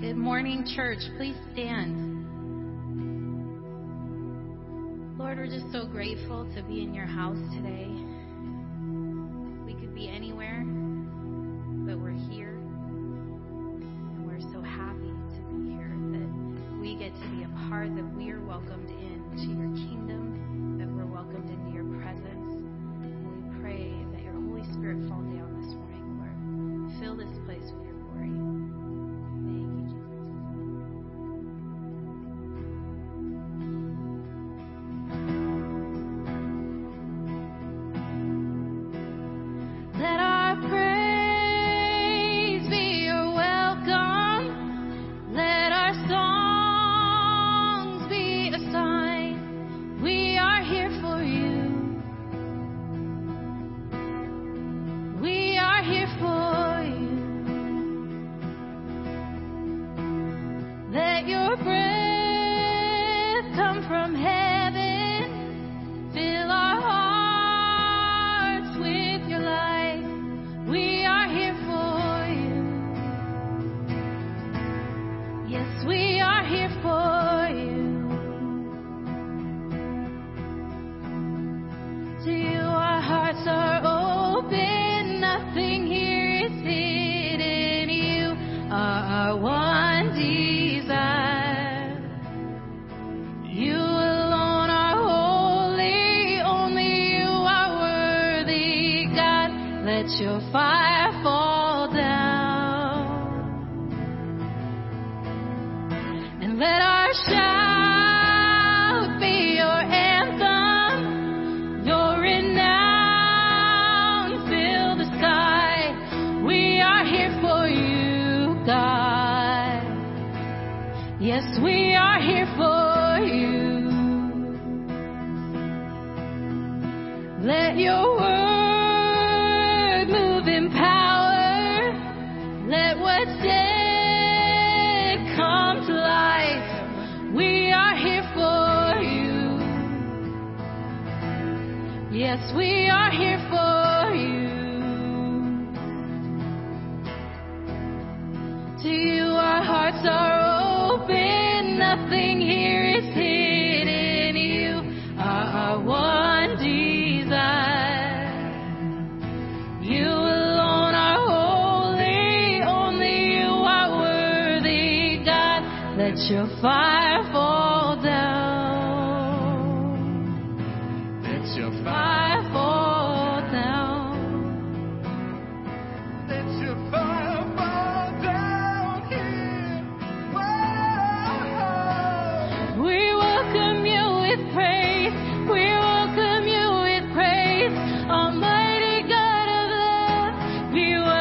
[0.00, 1.00] Good morning, church.
[1.16, 1.96] Please stand.
[5.18, 7.88] Lord, we're just so grateful to be in your house today.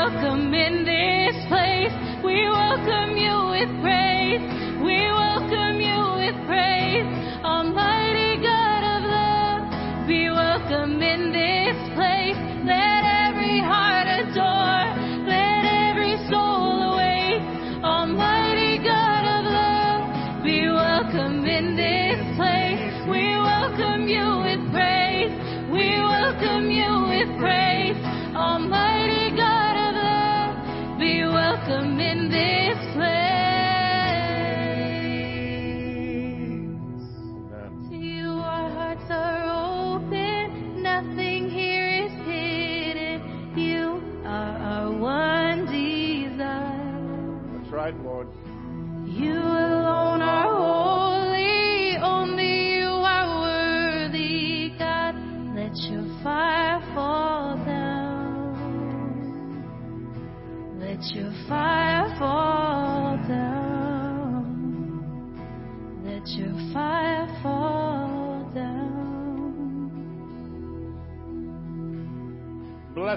[0.08, 1.92] welcome in this place.
[2.24, 4.40] We welcome you with praise.
[4.80, 7.44] We welcome you with praise.
[7.44, 8.07] Almighty.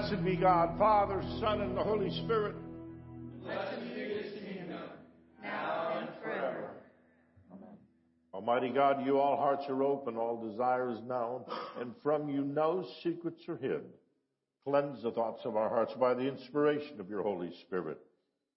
[0.01, 2.55] Blessed be God, Father, Son, and the Holy Spirit.
[3.43, 4.81] Blessed be his kingdom,
[5.43, 6.71] now and forever.
[7.51, 7.77] Amen.
[8.33, 11.43] Almighty God, you all hearts are open, all desires known,
[11.79, 13.83] and from you no secrets are hid.
[14.65, 17.99] Cleanse the thoughts of our hearts by the inspiration of your Holy Spirit,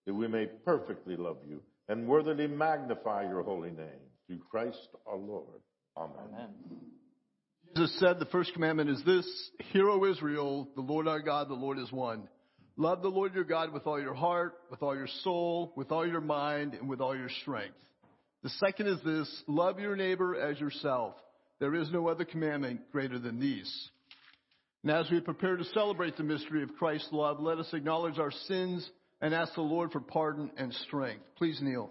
[0.06, 4.00] that we may perfectly love you and worthily magnify your holy name.
[4.26, 5.60] Through Christ our Lord.
[5.98, 6.16] Amen.
[6.32, 6.93] Amen.
[7.76, 9.26] Jesus said, the first commandment is this,
[9.72, 12.28] Hear, O Israel, the Lord our God, the Lord is one.
[12.76, 16.06] Love the Lord your God with all your heart, with all your soul, with all
[16.06, 17.74] your mind, and with all your strength.
[18.44, 21.14] The second is this, love your neighbor as yourself.
[21.58, 23.88] There is no other commandment greater than these.
[24.84, 28.32] And as we prepare to celebrate the mystery of Christ's love, let us acknowledge our
[28.46, 28.88] sins
[29.20, 31.22] and ask the Lord for pardon and strength.
[31.36, 31.90] Please kneel.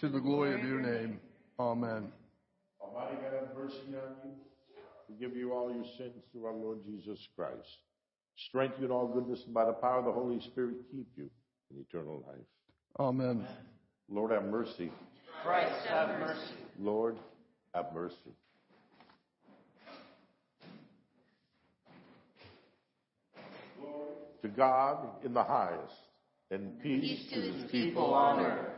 [0.00, 1.18] to the glory of your name.
[1.58, 2.12] Amen.
[2.80, 4.30] Almighty God, have mercy on you.
[5.08, 7.66] Forgive you all your sins through our Lord Jesus Christ.
[8.48, 11.28] Strengthen you in all goodness and by the power of the Holy Spirit keep you
[11.70, 12.46] in eternal life.
[13.00, 13.44] Amen.
[14.08, 14.92] Lord, have mercy.
[15.42, 16.54] Christ have mercy.
[16.78, 17.16] Lord,
[17.74, 18.14] have mercy.
[24.42, 25.92] To God in the highest,
[26.52, 28.77] and peace, Peace to his people on earth.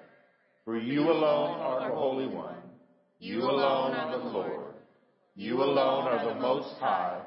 [0.65, 2.57] For you alone are the Holy One.
[3.19, 4.73] You alone are the Lord.
[5.35, 7.21] You alone are the Most High,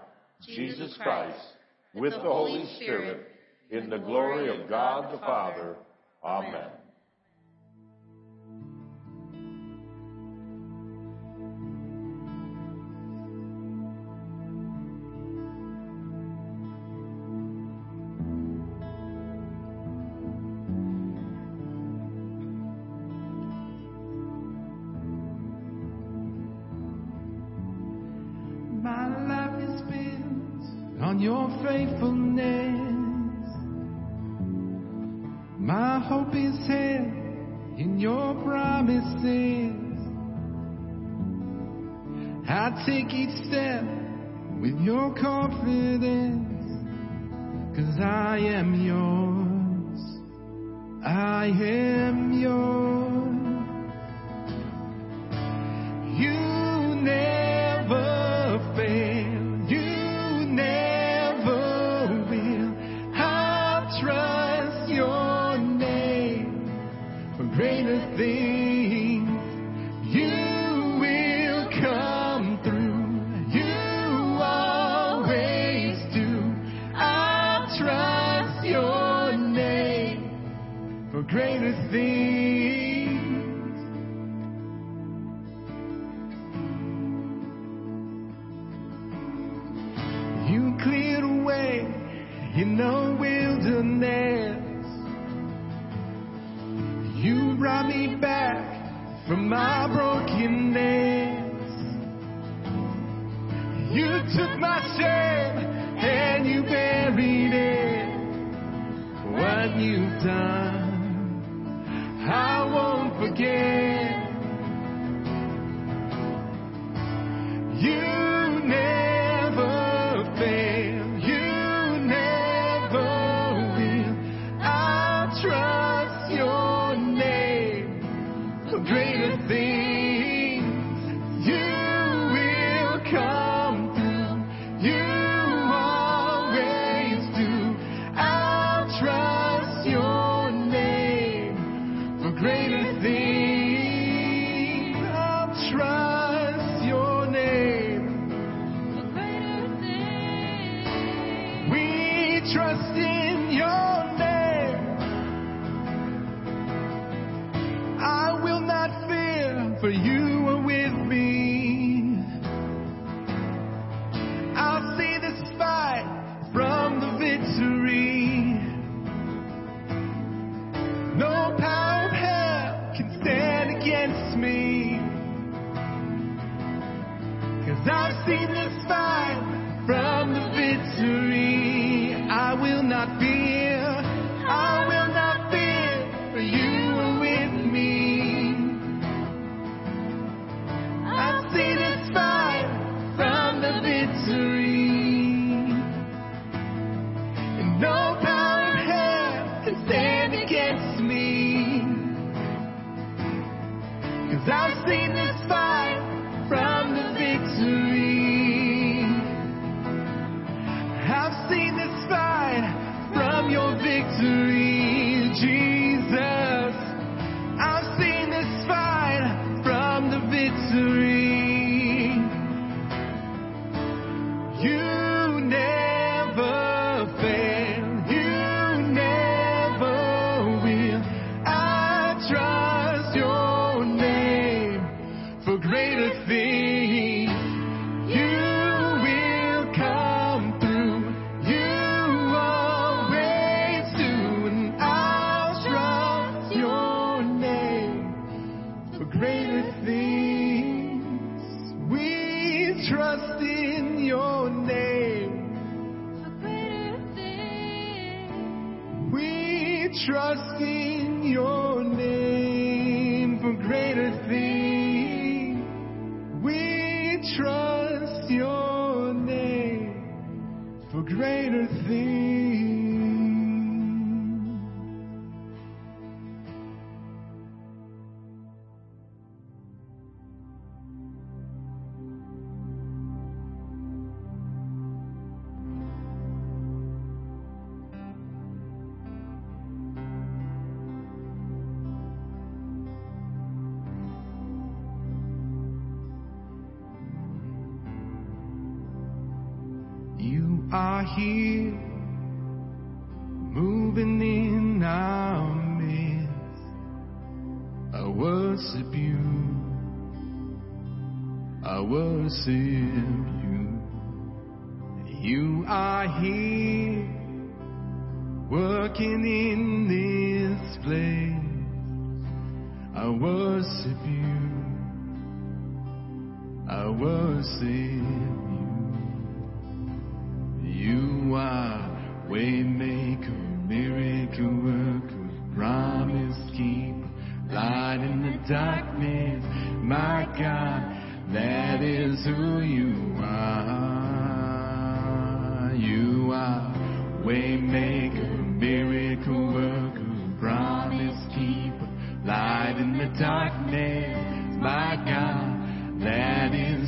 [0.46, 1.38] Jesus Christ,
[1.94, 3.28] with the Holy Spirit,
[3.70, 5.76] in the glory of God the Father.
[6.22, 6.70] Amen.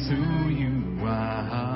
[0.04, 1.75] Who you are.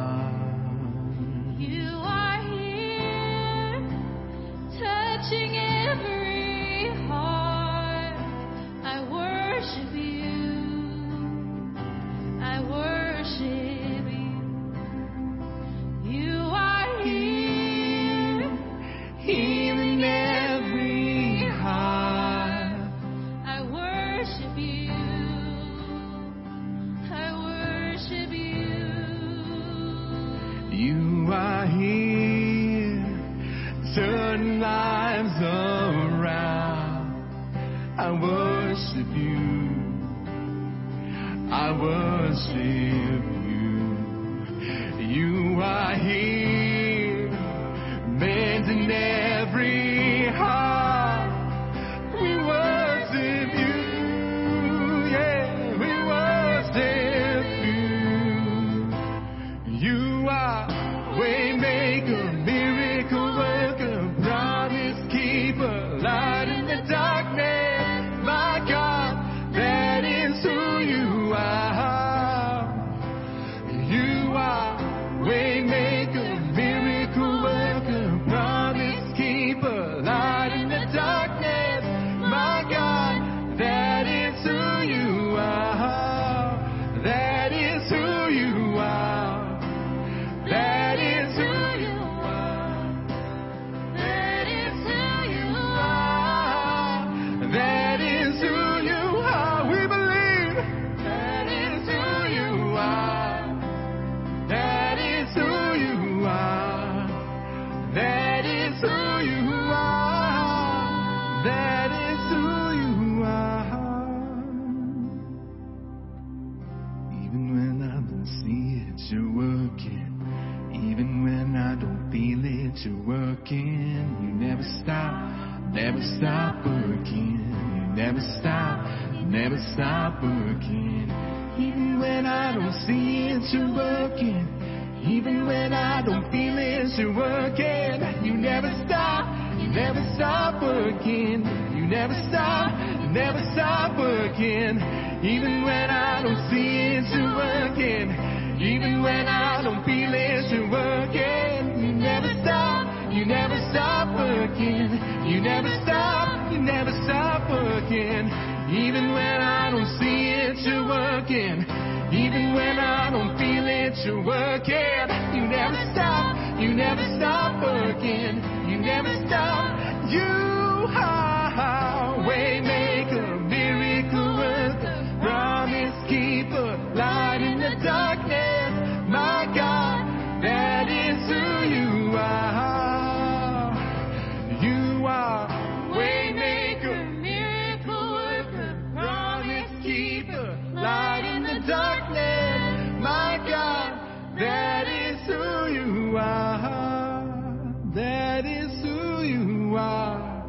[191.66, 193.02] darkness.
[193.02, 197.74] My God, that is who you are.
[197.94, 200.44] That is who you are.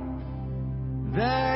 [1.16, 1.51] That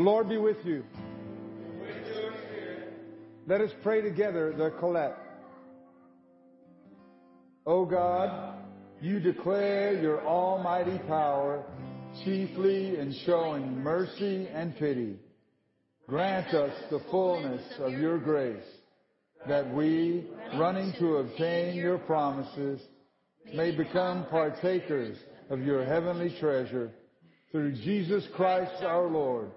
[0.00, 0.82] The Lord be with you.
[3.46, 5.18] Let us pray together the collect.
[7.66, 8.54] O God,
[9.02, 11.62] you declare your almighty power,
[12.24, 15.18] chiefly in showing mercy and pity.
[16.08, 18.64] Grant us the fullness of your grace,
[19.48, 22.80] that we, running to obtain your promises,
[23.54, 25.18] may become partakers
[25.50, 26.90] of your heavenly treasure
[27.52, 29.50] through Jesus Christ our Lord,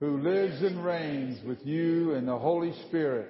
[0.00, 3.28] who lives and reigns with you in the Holy Spirit,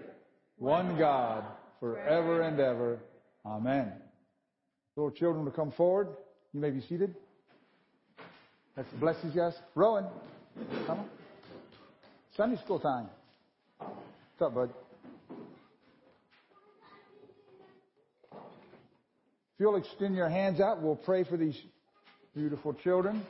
[0.57, 1.45] one God,
[1.81, 3.01] forever and ever.
[3.45, 3.93] Amen.
[4.97, 6.09] Little children to come forward.
[6.53, 7.17] You may be seated.
[8.77, 9.55] That's blessings, yes.
[9.75, 10.07] Rowan,
[10.87, 11.09] come on.
[12.37, 13.09] Sunday school time.
[13.79, 14.71] What's up, bud?
[18.33, 21.61] If you'll extend your hands out, we'll pray for these
[22.35, 23.23] beautiful children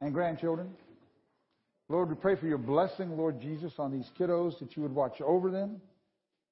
[0.00, 0.70] and grandchildren.
[1.88, 5.20] Lord, we pray for your blessing, Lord Jesus, on these kiddos, that you would watch
[5.20, 5.80] over them,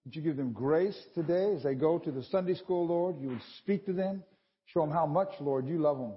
[0.04, 3.20] that you give them grace today as they go to the Sunday school, Lord.
[3.20, 4.22] You would speak to them,
[4.66, 6.12] show them how much, Lord, you love them.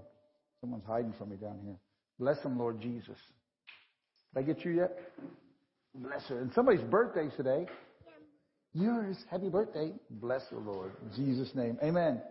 [0.62, 1.78] Someone's hiding from me down here.
[2.20, 3.18] Bless them, Lord Jesus.
[4.34, 5.00] Did I get you yet?
[5.96, 6.40] Bless her.
[6.40, 7.66] And somebody's birthday's today.
[8.74, 9.18] Yours.
[9.32, 9.94] Happy birthday.
[10.10, 10.92] Bless the Lord.
[11.04, 11.78] In Jesus' name.
[11.82, 12.22] Amen.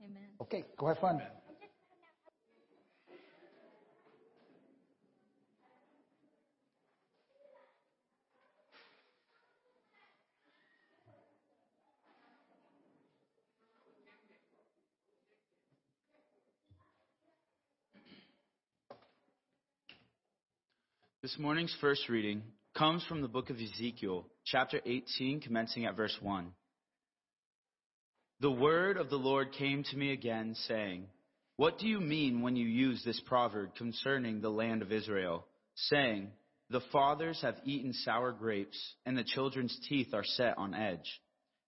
[0.00, 0.22] Amen.
[0.40, 1.20] Okay, go have fun.
[21.28, 22.42] This morning's first reading
[22.74, 26.52] comes from the book of Ezekiel, chapter 18, commencing at verse 1.
[28.40, 31.04] The word of the Lord came to me again, saying,
[31.56, 36.28] What do you mean when you use this proverb concerning the land of Israel, saying,
[36.70, 41.20] The fathers have eaten sour grapes, and the children's teeth are set on edge?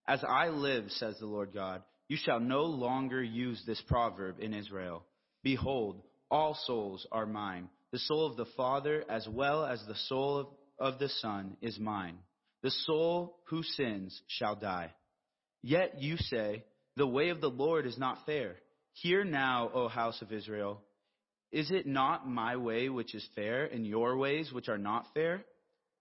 [0.08, 4.54] As I live, says the Lord God, you shall no longer use this proverb in
[4.54, 5.04] Israel.
[5.42, 7.68] Behold, all souls are mine.
[7.92, 10.46] The soul of the Father, as well as the soul of,
[10.78, 12.18] of the Son, is mine.
[12.62, 14.92] The soul who sins shall die.
[15.62, 16.64] Yet you say,
[16.96, 18.56] The way of the Lord is not fair.
[18.92, 20.80] Hear now, O house of Israel.
[21.52, 25.44] Is it not my way which is fair, and your ways which are not fair?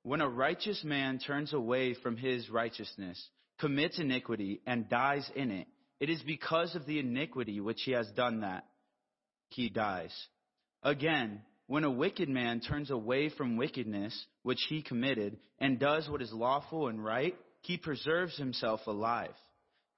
[0.04, 3.22] When a righteous man turns away from his righteousness,
[3.60, 5.68] commits iniquity, and dies in it,
[6.00, 8.66] it is because of the iniquity which he has done that
[9.50, 10.14] he dies.
[10.84, 16.20] Again, when a wicked man turns away from wickedness which he committed and does what
[16.20, 19.36] is lawful and right, he preserves himself alive,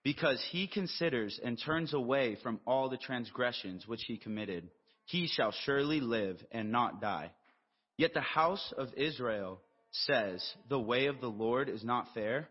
[0.03, 4.69] because he considers and turns away from all the transgressions which he committed.
[5.05, 7.31] He shall surely live and not die.
[7.95, 12.49] Yet the house of Israel says, The way of the Lord is not fair.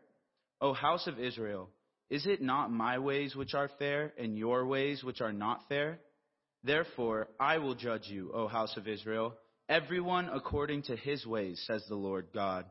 [0.63, 1.69] O house of Israel,
[2.09, 5.99] is it not my ways which are fair, and your ways which are not fair?
[6.63, 9.35] Therefore, I will judge you, O house of Israel,
[9.69, 12.67] everyone according to his ways, says the Lord God.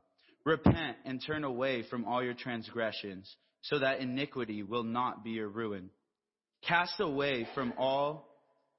[0.46, 5.50] Repent and turn away from all your transgressions, so that iniquity will not be your
[5.50, 5.90] ruin.
[6.68, 8.28] Cast away from all,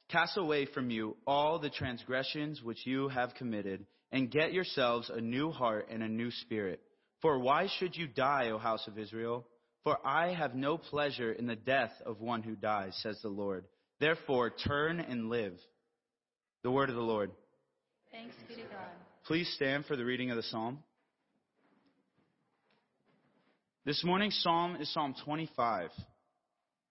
[0.09, 5.21] cast away from you all the transgressions which you have committed, and get yourselves a
[5.21, 6.81] new heart and a new spirit.
[7.21, 9.47] For why should you die, O house of Israel?
[9.85, 13.65] For I have no pleasure in the death of one who dies, says the Lord.
[14.01, 15.55] Therefore, turn and live.
[16.63, 17.31] The word of the Lord.
[18.11, 18.89] Thanks be to God.
[19.27, 20.79] Please stand for the reading of the psalm.
[23.85, 25.91] This morning's psalm is Psalm 25.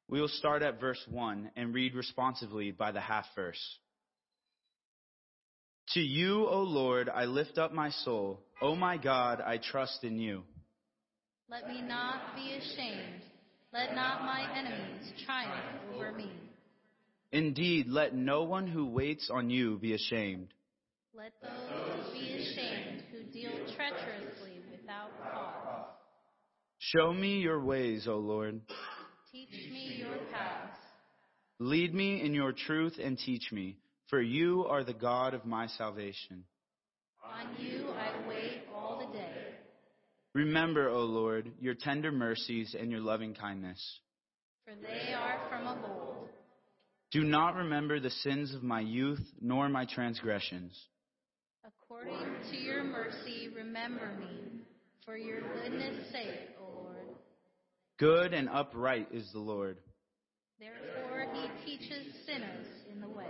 [0.07, 3.59] We will start at verse 1 and read responsively by the half verse.
[5.93, 8.41] To you, O Lord, I lift up my soul.
[8.61, 10.43] O my God, I trust in you.
[11.49, 13.23] Let me not be ashamed.
[13.73, 16.31] Let not my enemies triumph over me.
[17.31, 20.47] Indeed, let no one who waits on you be ashamed.
[21.13, 25.85] Let those be ashamed who deal treacherously without cause.
[26.79, 28.61] Show me your ways, O Lord.
[29.31, 30.77] Teach me your paths.
[31.59, 33.77] Lead me in your truth and teach me,
[34.09, 36.45] for you are the God of my salvation.
[37.23, 39.55] On you I wait all the day.
[40.33, 43.99] Remember, O Lord, your tender mercies and your loving kindness.
[44.65, 46.18] For they are from of old.
[47.11, 50.79] Do not remember the sins of my youth, nor my transgressions.
[51.65, 54.61] According to your mercy, remember me.
[55.05, 56.97] For your goodness' sake, O Lord.
[57.97, 59.77] Good and upright is the Lord.
[60.59, 63.25] Therefore he teaches sinners in the way.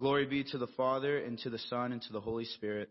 [0.00, 2.90] Glory be to the Father, and to the Son, and to the Holy Spirit.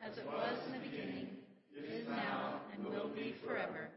[0.00, 1.28] as it was in the beginning,
[1.76, 3.90] is now, and will be forever.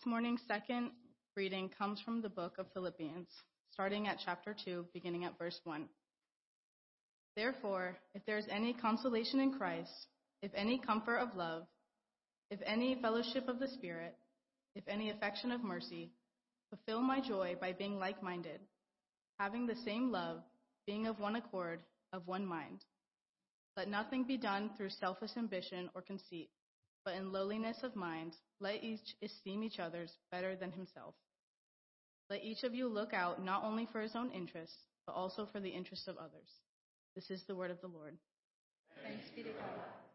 [0.00, 0.92] This morning's second
[1.36, 3.28] reading comes from the book of Philippians,
[3.70, 5.90] starting at chapter 2, beginning at verse 1.
[7.36, 9.92] Therefore, if there is any consolation in Christ,
[10.40, 11.64] if any comfort of love,
[12.50, 14.16] if any fellowship of the Spirit,
[14.74, 16.12] if any affection of mercy,
[16.70, 18.60] fulfill my joy by being like minded,
[19.38, 20.38] having the same love,
[20.86, 21.80] being of one accord,
[22.14, 22.86] of one mind.
[23.76, 26.48] Let nothing be done through selfish ambition or conceit
[27.04, 31.14] but in lowliness of mind, let each esteem each other's better than himself.
[32.28, 35.60] Let each of you look out not only for his own interests, but also for
[35.60, 36.48] the interests of others.
[37.14, 38.16] This is the word of the Lord.
[39.02, 40.09] Thanks be to God.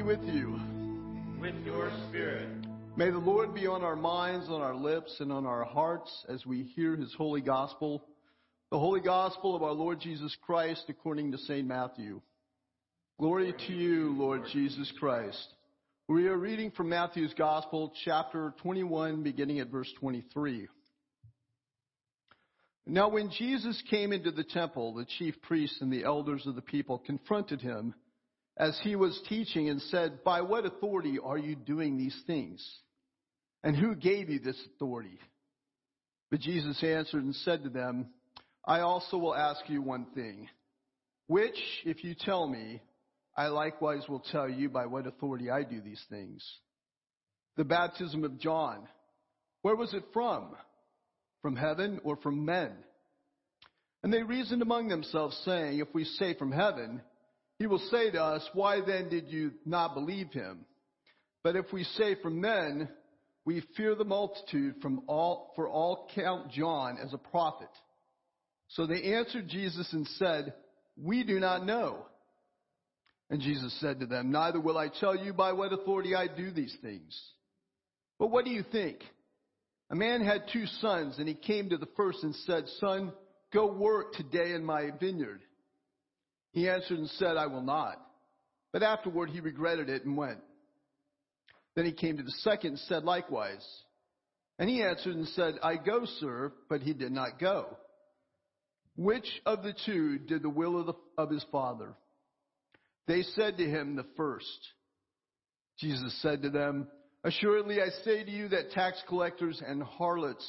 [0.00, 0.58] Be with you.
[1.40, 2.48] With your spirit.
[2.96, 6.46] May the Lord be on our minds, on our lips, and on our hearts as
[6.46, 8.06] we hear his holy gospel,
[8.70, 11.66] the holy gospel of our Lord Jesus Christ according to St.
[11.66, 12.22] Matthew.
[13.18, 15.48] Glory to you, Lord Jesus Christ.
[16.08, 20.68] We are reading from Matthew's gospel, chapter 21, beginning at verse 23.
[22.86, 26.62] Now when Jesus came into the temple, the chief priests and the elders of the
[26.62, 27.94] people confronted him
[28.58, 32.64] as he was teaching and said, By what authority are you doing these things?
[33.62, 35.18] And who gave you this authority?
[36.30, 38.08] But Jesus answered and said to them,
[38.66, 40.48] I also will ask you one thing,
[41.26, 42.80] which, if you tell me,
[43.36, 46.44] I likewise will tell you by what authority I do these things.
[47.56, 48.86] The baptism of John,
[49.62, 50.54] where was it from?
[51.42, 52.72] From heaven or from men?
[54.02, 57.02] And they reasoned among themselves, saying, If we say from heaven,
[57.60, 60.64] he will say to us, Why then did you not believe him?
[61.44, 62.88] But if we say from men,
[63.44, 67.68] we fear the multitude from all, for all count John as a prophet.
[68.68, 70.54] So they answered Jesus and said,
[70.96, 72.06] We do not know.
[73.28, 76.50] And Jesus said to them, Neither will I tell you by what authority I do
[76.50, 77.14] these things.
[78.18, 79.00] But what do you think?
[79.90, 83.12] A man had two sons, and he came to the first and said, Son,
[83.52, 85.42] go work today in my vineyard.
[86.52, 87.96] He answered and said, I will not.
[88.72, 90.38] But afterward he regretted it and went.
[91.76, 93.66] Then he came to the second and said likewise.
[94.58, 97.76] And he answered and said, I go, sir, but he did not go.
[98.96, 101.94] Which of the two did the will of, the, of his father?
[103.06, 104.46] They said to him, the first.
[105.78, 106.88] Jesus said to them,
[107.24, 110.46] Assuredly I say to you that tax collectors and harlots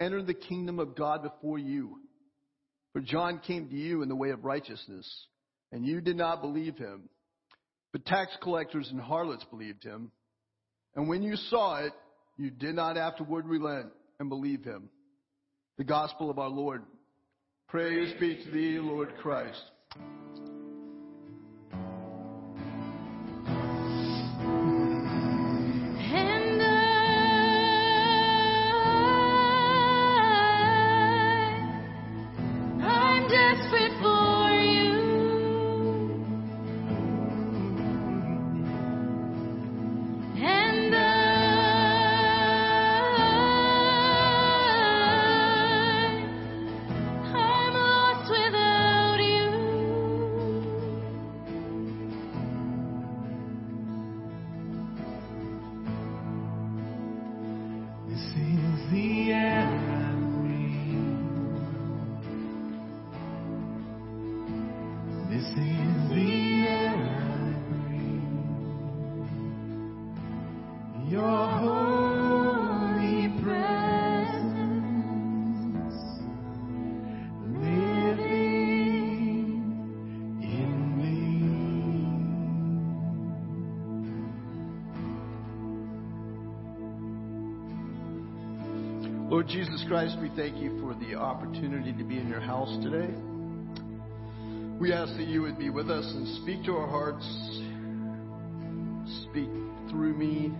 [0.00, 1.98] enter the kingdom of God before you.
[2.92, 5.08] For John came to you in the way of righteousness,
[5.72, 7.08] and you did not believe him.
[7.92, 10.10] But tax collectors and harlots believed him.
[10.94, 11.92] And when you saw it,
[12.36, 13.88] you did not afterward relent
[14.18, 14.88] and believe him.
[15.78, 16.82] The gospel of our Lord.
[17.68, 19.62] Praise be to thee, Lord Christ.
[89.30, 93.14] Lord Jesus Christ, we thank you for the opportunity to be in your house today.
[94.80, 97.24] We ask that you would be with us and speak to our hearts,
[99.30, 99.48] speak
[99.88, 100.50] through me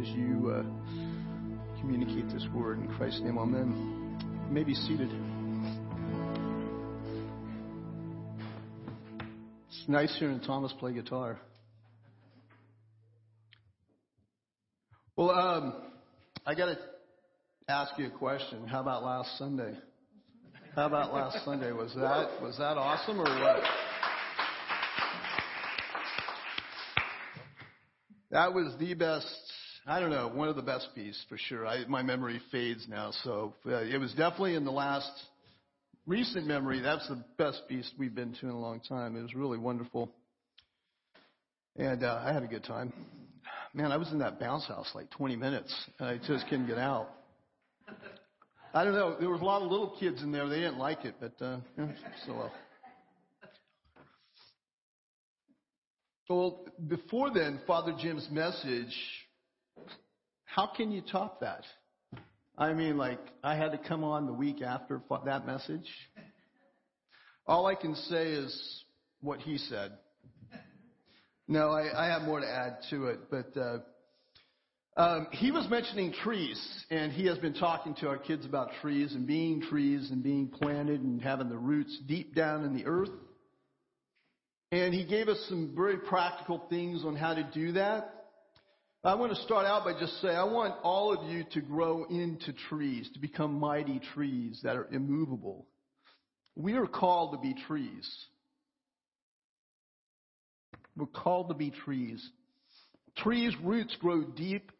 [0.00, 2.78] as you uh, communicate this word.
[2.78, 4.16] In Christ's name, amen.
[4.46, 5.10] You may be seated.
[9.66, 11.40] It's nice hearing Thomas play guitar.
[15.16, 15.82] Well, um,
[16.46, 16.78] I got to
[17.68, 18.64] ask you a question.
[18.68, 19.74] How about last Sunday?
[20.76, 21.72] How about last Sunday?
[21.72, 23.62] Was that was that awesome or what?
[28.30, 29.26] That was the best.
[29.84, 31.66] I don't know, one of the best beasts for sure.
[31.66, 35.10] I, my memory fades now, so it was definitely in the last
[36.06, 36.80] recent memory.
[36.80, 39.16] That's the best beast we've been to in a long time.
[39.16, 40.12] It was really wonderful,
[41.74, 42.92] and uh, I had a good time.
[43.74, 46.78] Man, I was in that bounce house like 20 minutes, and I just couldn't get
[46.78, 47.15] out.
[48.76, 49.16] I don't know.
[49.18, 50.46] There was a lot of little kids in there.
[50.50, 51.60] They didn't like it, but uh,
[52.26, 52.52] so well.
[56.28, 58.94] Well, before then, Father Jim's message.
[60.44, 61.62] How can you top that?
[62.58, 65.88] I mean, like I had to come on the week after that message.
[67.46, 68.84] All I can say is
[69.22, 69.92] what he said.
[71.48, 73.56] No, I, I have more to add to it, but.
[73.58, 73.78] Uh,
[74.96, 76.58] um, he was mentioning trees,
[76.90, 80.48] and he has been talking to our kids about trees and being trees and being
[80.48, 83.10] planted and having the roots deep down in the earth.
[84.72, 88.12] And he gave us some very practical things on how to do that.
[89.04, 92.04] I want to start out by just saying I want all of you to grow
[92.06, 95.66] into trees, to become mighty trees that are immovable.
[96.56, 98.10] We are called to be trees.
[100.96, 102.26] We're called to be trees.
[103.18, 104.72] Trees' roots grow deep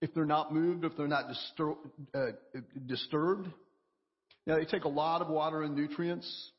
[0.00, 1.76] if they're not moved, if they're not distur-
[2.14, 3.48] uh, disturbed.
[4.46, 6.50] Now, they take a lot of water and nutrients,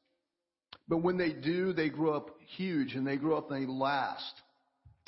[0.87, 4.33] but when they do, they grow up huge and they grow up and they last.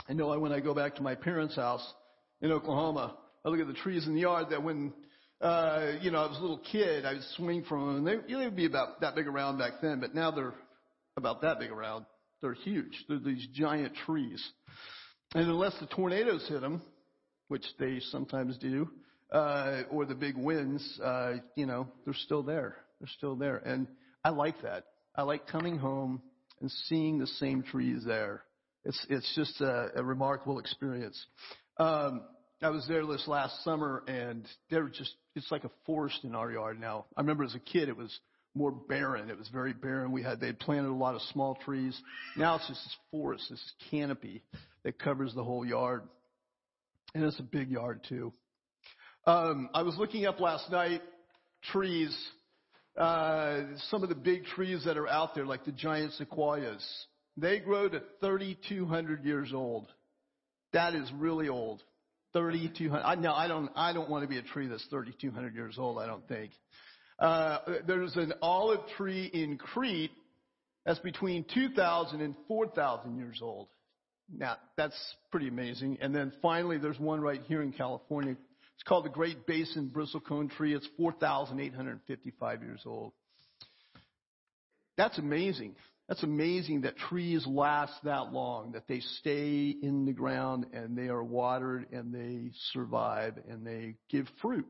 [0.10, 1.86] I know when I go back to my parents' house
[2.42, 3.16] in Oklahoma,
[3.46, 4.94] I look at the trees in the yard that when,
[5.40, 8.28] uh, you know, I was a little kid, I would swing from them and they,
[8.28, 10.54] you know, they would be about that big around back then, but now they're
[11.16, 12.06] about that big around.
[12.42, 13.06] They're huge.
[13.08, 14.44] They're these giant trees.
[15.34, 16.82] And unless the tornadoes hit them,
[17.48, 18.90] which they sometimes do,
[19.32, 22.78] uh, or the big wins, uh, you know, they're still there.
[23.00, 23.58] They're still there.
[23.58, 23.88] And
[24.24, 24.86] I like that.
[25.16, 26.22] I like coming home
[26.62, 28.44] and seeing the same trees there.
[28.86, 31.24] It's, it's just a, a remarkable experience.
[31.78, 32.24] Um,
[32.62, 36.52] I was there this last summer and they're just, it's like a forest in our
[36.52, 37.06] yard now.
[37.18, 38.18] I remember as a kid it was
[38.56, 39.30] more barren.
[39.30, 40.12] It was very barren.
[40.12, 42.00] We had, they had planted a lot of small trees.
[42.38, 44.44] Now it's just this forest, this canopy
[44.84, 46.04] that covers the whole yard.
[47.14, 48.34] And it's a big yard too.
[49.26, 51.02] Um, I was looking up last night
[51.72, 52.16] trees,
[52.98, 56.86] uh, some of the big trees that are out there, like the giant sequoias.
[57.38, 59.88] They grow to 3,200 years old.
[60.74, 61.82] That is really old.
[62.34, 63.02] 3,200.
[63.04, 66.00] I, now I don't, I don't want to be a tree that's 3,200 years old.
[66.00, 66.52] I don't think.
[67.20, 70.12] Uh, there's an olive tree in Crete
[70.86, 73.68] that's between 2,000 and 4,000 years old.
[74.32, 74.98] Now, that's
[75.32, 75.98] pretty amazing.
[76.02, 78.36] And then finally, there's one right here in California.
[78.76, 80.74] It's called the Great Basin bristlecone tree.
[80.74, 83.14] It's 4,855 years old.
[84.98, 85.76] That's amazing.
[86.08, 91.08] That's amazing that trees last that long, that they stay in the ground and they
[91.08, 94.68] are watered and they survive and they give fruit.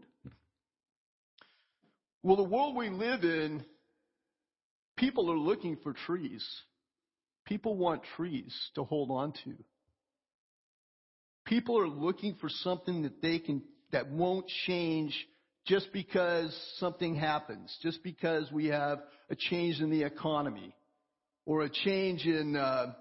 [2.21, 3.65] Well, the world we live in,
[4.95, 6.45] people are looking for trees.
[7.53, 9.53] People want trees to hold on to.
[11.45, 15.15] People are looking for something that they can, that won't change
[15.67, 20.73] just because something happens, just because we have a change in the economy
[21.45, 22.93] or a change in, uh,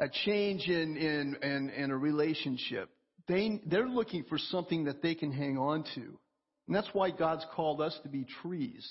[0.00, 2.90] a change in, in, in, in a relationship.
[3.28, 6.18] They, they're looking for something that they can hang on to.
[6.66, 8.84] And that's why God's called us to be trees,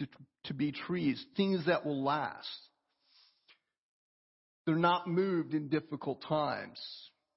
[0.00, 0.08] to,
[0.46, 2.48] to be trees, things that will last.
[4.66, 6.80] They're not moved in difficult times.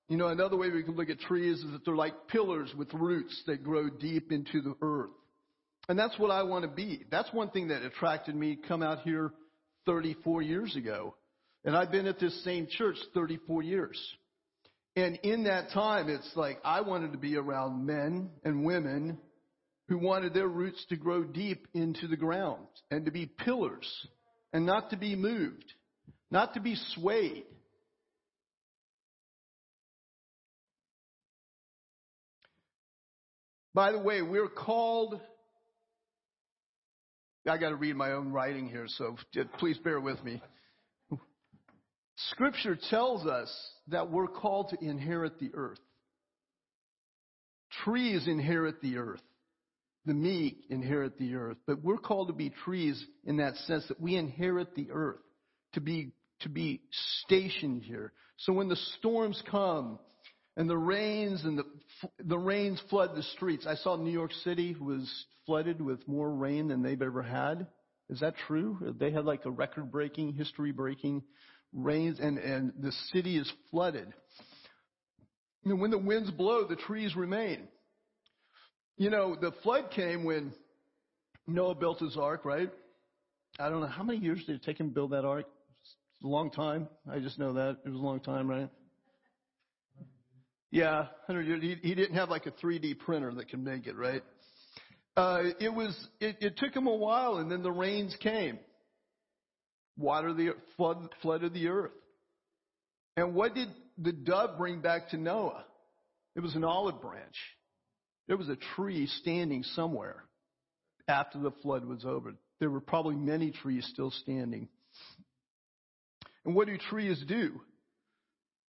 [0.09, 2.93] You know, another way we can look at trees is that they're like pillars with
[2.93, 5.11] roots that grow deep into the earth.
[5.89, 7.03] And that's what I want to be.
[7.09, 9.31] That's one thing that attracted me come out here
[9.85, 11.15] 34 years ago.
[11.65, 13.99] And I've been at this same church 34 years.
[14.95, 19.17] And in that time, it's like I wanted to be around men and women
[19.89, 23.87] who wanted their roots to grow deep into the ground and to be pillars
[24.53, 25.65] and not to be moved,
[26.33, 27.45] not to be swayed.
[33.75, 35.21] By the way, we're called.
[37.47, 39.15] I got to read my own writing here, so
[39.59, 40.41] please bear with me.
[42.31, 43.51] Scripture tells us
[43.89, 45.79] that we're called to inherit the earth.
[47.83, 49.21] Trees inherit the earth.
[50.05, 51.57] The meek inherit the earth.
[51.67, 55.21] But we're called to be trees in that sense that we inherit the earth,
[55.73, 56.11] to be,
[56.43, 56.81] to be
[57.25, 58.13] stationed here.
[58.37, 59.99] So when the storms come
[60.55, 61.65] and the rains and the,
[62.19, 63.65] the rains flood the streets.
[63.67, 65.09] I saw New York City was
[65.45, 67.67] flooded with more rain than they've ever had.
[68.09, 68.93] Is that true?
[68.99, 71.23] They had like a record breaking, history breaking
[71.73, 74.13] rains and, and the city is flooded.
[75.65, 77.67] And when the winds blow, the trees remain.
[78.97, 80.53] You know, the flood came when
[81.47, 82.69] Noah built his ark, right?
[83.57, 83.87] I don't know.
[83.87, 85.45] How many years did it take him to build that ark?
[86.23, 86.87] A long time.
[87.11, 87.77] I just know that.
[87.85, 88.69] It was a long time, right?
[90.71, 91.61] Yeah, 100 years.
[91.61, 94.23] He, he didn't have like a 3D printer that can make it, right?
[95.15, 98.57] Uh, it was, it, it took him a while and then the rains came.
[99.97, 101.91] Water the, flood, flooded the earth.
[103.15, 103.67] And what did
[103.97, 105.65] the dove bring back to Noah?
[106.35, 107.35] It was an olive branch.
[108.27, 110.23] There was a tree standing somewhere
[111.07, 112.33] after the flood was over.
[112.59, 114.69] There were probably many trees still standing.
[116.45, 117.61] And what do trees do?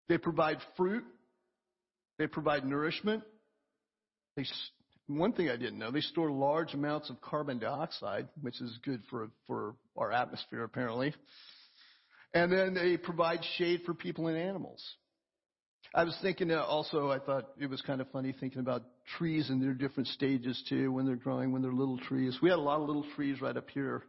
[0.08, 1.04] They provide fruit.
[2.18, 3.24] They provide nourishment.
[4.36, 4.46] They,
[5.08, 9.02] one thing I didn't know, they store large amounts of carbon dioxide, which is good
[9.10, 11.14] for, for our atmosphere apparently.
[12.34, 14.84] And then they provide shade for people and animals.
[15.96, 18.84] I was thinking uh, also, I thought it was kind of funny thinking about
[19.18, 22.38] trees and their different stages too, when they're growing, when they're little trees.
[22.42, 24.04] We had a lot of little trees right up here.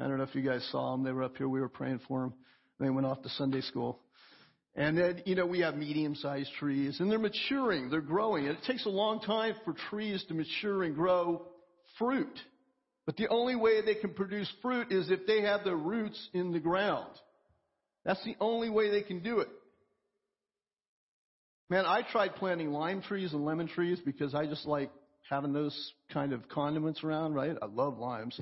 [0.00, 1.04] I don't know if you guys saw them.
[1.04, 1.48] They were up here.
[1.48, 2.34] We were praying for them.
[2.78, 4.00] They went off to Sunday school.
[4.74, 8.46] And then, you know, we have medium-sized trees and they're maturing, they're growing.
[8.46, 11.46] And it takes a long time for trees to mature and grow
[11.98, 12.38] fruit.
[13.06, 16.52] But the only way they can produce fruit is if they have their roots in
[16.52, 17.10] the ground.
[18.04, 19.48] That's the only way they can do it.
[21.70, 24.90] Man, I tried planting lime trees and lemon trees because I just like
[25.28, 27.56] having those kind of condiments around, right?
[27.60, 28.38] I love limes.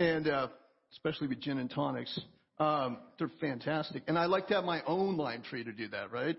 [0.00, 0.48] And, uh,
[0.92, 2.18] especially with gin and tonics.
[2.58, 4.04] Um, they're fantastic.
[4.06, 6.36] And I like to have my own lime tree to do that, right?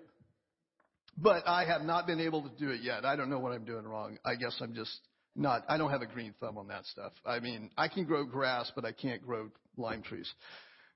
[1.18, 3.06] But I have not been able to do it yet.
[3.06, 4.18] I don't know what I'm doing wrong.
[4.26, 4.98] I guess I'm just
[5.36, 7.14] not, I don't have a green thumb on that stuff.
[7.26, 10.32] I mean, I can grow grass, but I can't grow lime trees.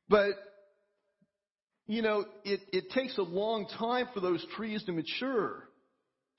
[0.07, 0.31] But,
[1.87, 5.69] you know, it, it takes a long time for those trees to mature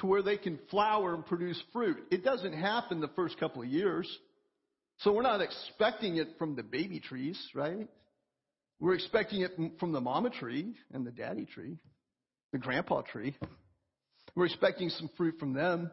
[0.00, 1.98] to where they can flower and produce fruit.
[2.10, 4.08] It doesn't happen the first couple of years.
[4.98, 7.88] So we're not expecting it from the baby trees, right?
[8.80, 11.76] We're expecting it from the mama tree and the daddy tree,
[12.52, 13.36] the grandpa tree.
[14.34, 15.90] We're expecting some fruit from them.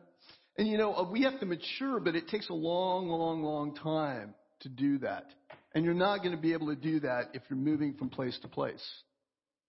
[0.57, 3.75] And you know, uh, we have to mature, but it takes a long, long, long
[3.75, 5.25] time to do that.
[5.75, 8.37] And you're not going to be able to do that if you're moving from place
[8.41, 8.83] to place.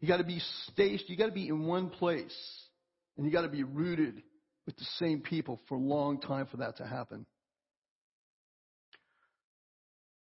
[0.01, 0.41] You got to be
[0.73, 1.11] stationed.
[1.11, 2.37] You got to be in one place.
[3.17, 4.23] And you got to be rooted
[4.65, 7.27] with the same people for a long time for that to happen.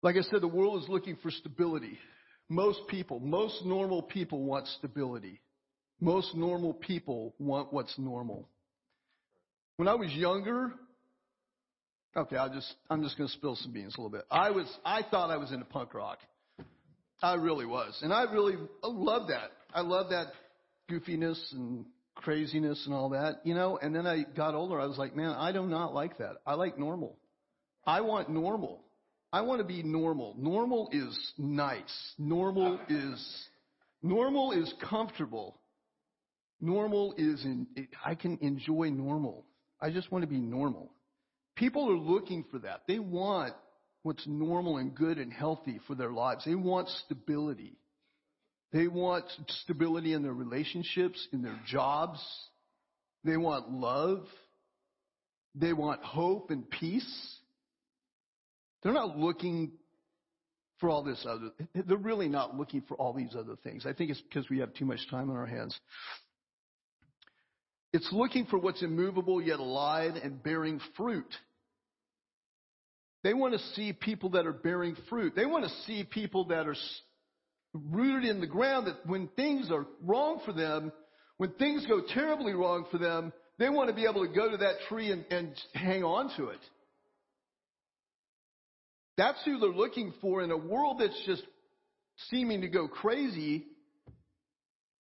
[0.02, 1.98] Like I said, the world is looking for stability.
[2.54, 5.42] Most people, most normal people want stability.
[6.00, 8.48] Most normal people want what's normal.
[9.78, 10.72] When I was younger,
[12.16, 14.26] okay, I'll just, I'm just going to spill some beans a little bit.
[14.30, 16.20] I was, I thought I was into punk rock.
[17.24, 17.98] I really was.
[18.04, 19.50] And I really loved that.
[19.74, 20.28] I loved that
[20.92, 24.80] goofiness and craziness and all that, you know, and then I got older.
[24.80, 26.36] I was like, man, I do not like that.
[26.46, 27.18] I like normal.
[27.84, 28.83] I want normal.
[29.34, 30.36] I want to be normal.
[30.38, 32.14] Normal is nice.
[32.20, 33.48] Normal is,
[34.04, 35.58] normal is comfortable.
[36.62, 37.66] Normal is in,
[38.06, 39.44] I can enjoy normal.
[39.82, 40.92] I just want to be normal.
[41.56, 42.84] People are looking for that.
[42.88, 43.56] They want
[44.04, 46.46] what's normal and good and healthy for their lives.
[46.46, 47.74] They want stability.
[48.72, 49.26] They want
[49.64, 52.24] stability in their relationships, in their jobs.
[53.24, 54.28] They want love.
[55.56, 57.38] They want hope and peace.
[58.84, 59.72] They're not looking
[60.80, 63.86] for all this other, they're really not looking for all these other things.
[63.86, 65.78] I think it's because we have too much time on our hands.
[67.94, 71.32] It's looking for what's immovable yet alive and bearing fruit.
[73.24, 75.34] They want to see people that are bearing fruit.
[75.36, 76.76] They want to see people that are
[77.74, 80.92] rooted in the ground that when things are wrong for them,
[81.38, 84.58] when things go terribly wrong for them, they want to be able to go to
[84.58, 86.60] that tree and, and hang on to it.
[89.18, 91.44] That's who they're looking for in a world that's just
[92.30, 93.66] seeming to go crazy.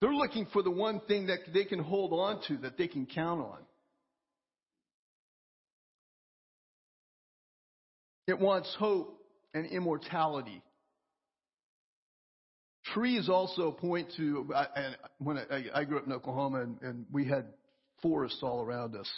[0.01, 3.05] They're looking for the one thing that they can hold on to, that they can
[3.05, 3.59] count on.
[8.27, 9.17] It wants hope
[9.53, 10.61] and immortality.
[12.93, 17.25] Trees also point to, and when I, I grew up in Oklahoma and, and we
[17.25, 17.45] had
[18.01, 19.09] forests all around us.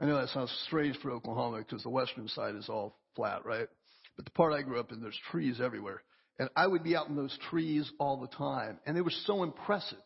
[0.00, 3.68] I know that sounds strange for Oklahoma because the western side is all flat, right?
[4.16, 6.02] But the part I grew up in, there's trees everywhere.
[6.38, 8.78] And I would be out in those trees all the time.
[8.86, 9.98] And they were so impressive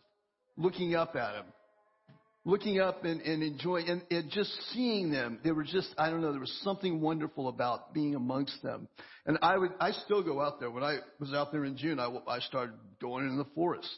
[0.57, 1.47] looking up at them.
[2.45, 5.41] Looking up and, and enjoying, and, and just seeing them.
[5.45, 8.89] They were just, I don't know, there was something wonderful about being amongst them.
[9.27, 10.71] And I would, I still go out there.
[10.71, 13.95] When I was out there in June, I, I started going in the forest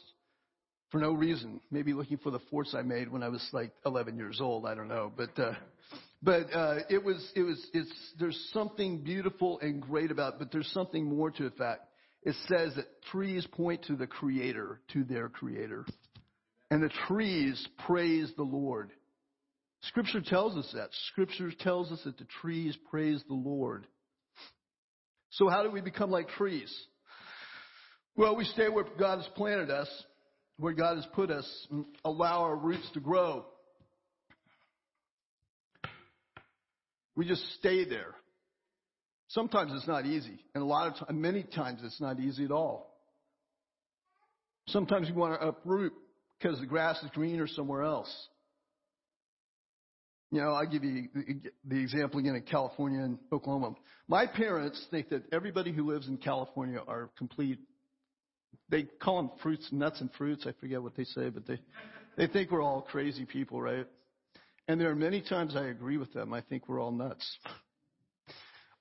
[0.91, 1.61] for no reason.
[1.71, 4.65] Maybe looking for the forts I made when I was like 11 years old.
[4.65, 5.11] I don't know.
[5.15, 5.53] But, uh,
[6.23, 10.51] but uh, it was it was it's there's something beautiful and great about it, but
[10.51, 11.81] there's something more to the fact.
[12.23, 15.85] It says that trees point to the creator, to their creator.
[16.71, 18.91] And the trees praise the Lord.
[19.81, 20.89] Scripture tells us that.
[21.11, 23.85] Scripture tells us that the trees praise the Lord.
[25.31, 26.73] So how do we become like trees?
[28.15, 29.89] Well, we stay where God has planted us,
[30.57, 31.67] where God has put us,
[32.05, 33.45] allow our roots to grow.
[37.15, 38.15] We just stay there.
[39.29, 42.51] Sometimes it's not easy, and a lot of times, many times it's not easy at
[42.51, 42.93] all.
[44.67, 45.93] Sometimes you want to uproot
[46.39, 48.11] because the grass is greener somewhere else.
[50.31, 51.09] You know, I'll give you
[51.63, 53.75] the example again in California and Oklahoma.
[54.07, 57.59] My parents think that everybody who lives in California are complete.
[58.69, 60.45] They call them fruits, nuts and fruits.
[60.47, 61.59] I forget what they say, but they,
[62.17, 63.85] they think we're all crazy people, right?
[64.67, 66.33] And there are many times I agree with them.
[66.33, 67.37] I think we're all nuts.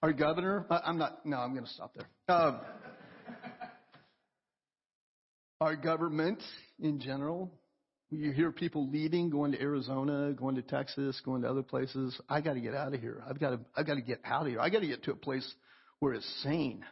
[0.02, 2.36] Our governor, I'm not, no, I'm going to stop there.
[2.36, 2.60] Um,
[5.60, 6.42] our government
[6.80, 7.52] in general,
[8.10, 12.20] you hear people leaving, going to Arizona, going to Texas, going to other places.
[12.28, 13.22] I got to get out of here.
[13.28, 14.60] I've got to, I've got to get out of here.
[14.60, 15.48] I got to get to a place
[16.00, 16.84] where it's sane.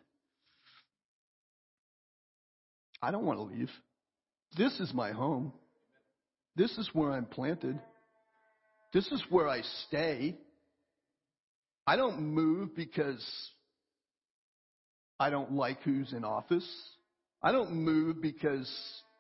[3.03, 3.71] I don't want to leave.
[4.57, 5.53] This is my home.
[6.57, 7.81] This is where I'm planted.
[8.93, 10.37] This is where I stay.
[11.87, 13.25] I don't move because
[15.19, 16.69] I don't like who's in office.
[17.43, 18.71] I don't move because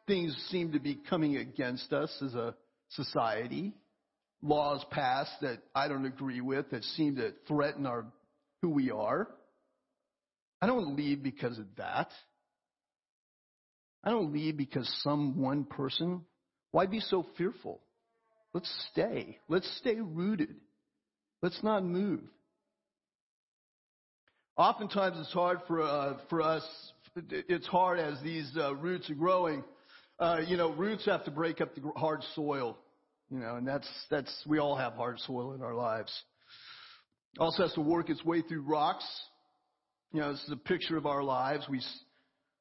[0.06, 2.54] things seem to be coming against us as a
[2.90, 3.72] society.
[4.42, 8.06] Laws passed that I don't agree with that seem to threaten our
[8.62, 9.28] who we are.
[10.60, 12.10] I don't leave because of that.
[14.02, 16.22] I don't leave because some one person.
[16.72, 17.80] Why be so fearful?
[18.52, 19.38] Let's stay.
[19.48, 20.56] Let's stay rooted.
[21.42, 22.20] Let's not move.
[24.56, 26.62] Oftentimes it's hard for, uh, for us,
[27.30, 29.64] it's hard as these uh, roots are growing.
[30.18, 32.76] Uh, you know, roots have to break up the hard soil,
[33.30, 36.12] you know, and that's, that's, we all have hard soil in our lives.
[37.38, 39.06] Also has to work its way through rocks.
[40.12, 41.66] You know, this is a picture of our lives.
[41.70, 41.80] We,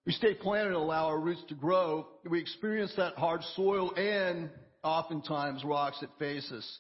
[0.06, 2.08] we stay planted and allow our roots to grow.
[2.30, 4.50] We experience that hard soil and
[4.84, 6.80] oftentimes rocks that face us.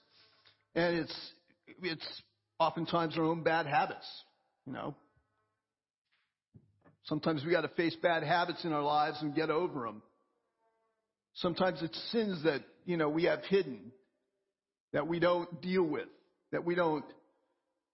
[0.75, 1.31] And it's,
[1.81, 2.21] it's
[2.59, 4.07] oftentimes our own bad habits,
[4.65, 4.95] you know.
[7.05, 10.03] Sometimes we got to face bad habits in our lives and get over them.
[11.35, 13.91] Sometimes it's sins that, you know, we have hidden,
[14.93, 16.07] that we don't deal with,
[16.51, 17.05] that we don't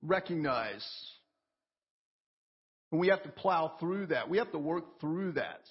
[0.02, 0.86] recognize.
[2.92, 4.30] And we have to plow through that.
[4.30, 5.62] We have to work through that.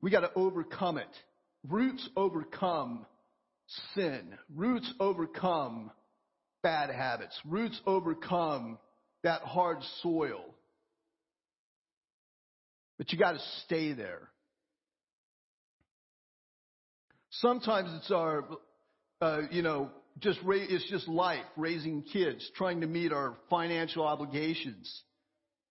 [0.00, 1.08] We got to overcome it.
[1.68, 3.06] Roots overcome
[3.94, 4.34] sin.
[4.54, 5.90] Roots overcome
[6.62, 7.38] bad habits.
[7.44, 8.78] Roots overcome
[9.22, 10.44] that hard soil.
[12.96, 14.28] But you got to stay there.
[17.30, 18.44] Sometimes it's our,
[19.20, 24.04] uh, you know, just ra- it's just life, raising kids, trying to meet our financial
[24.04, 25.02] obligations,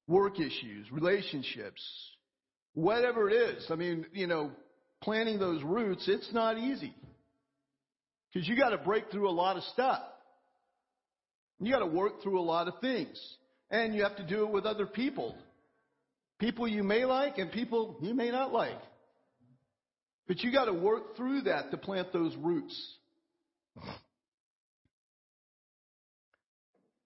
[0.07, 1.81] work issues, relationships,
[2.73, 3.65] whatever it is.
[3.69, 4.51] I mean, you know,
[5.01, 6.93] planting those roots, it's not easy.
[8.33, 10.01] Because you got to break through a lot of stuff.
[11.59, 13.19] You got to work through a lot of things.
[13.69, 15.35] And you have to do it with other people.
[16.39, 18.79] People you may like and people you may not like.
[20.27, 22.77] But you got to work through that to plant those roots.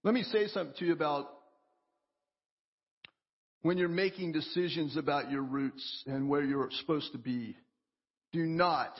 [0.03, 1.29] Let me say something to you about
[3.61, 7.55] when you're making decisions about your roots and where you're supposed to be,
[8.33, 8.95] do not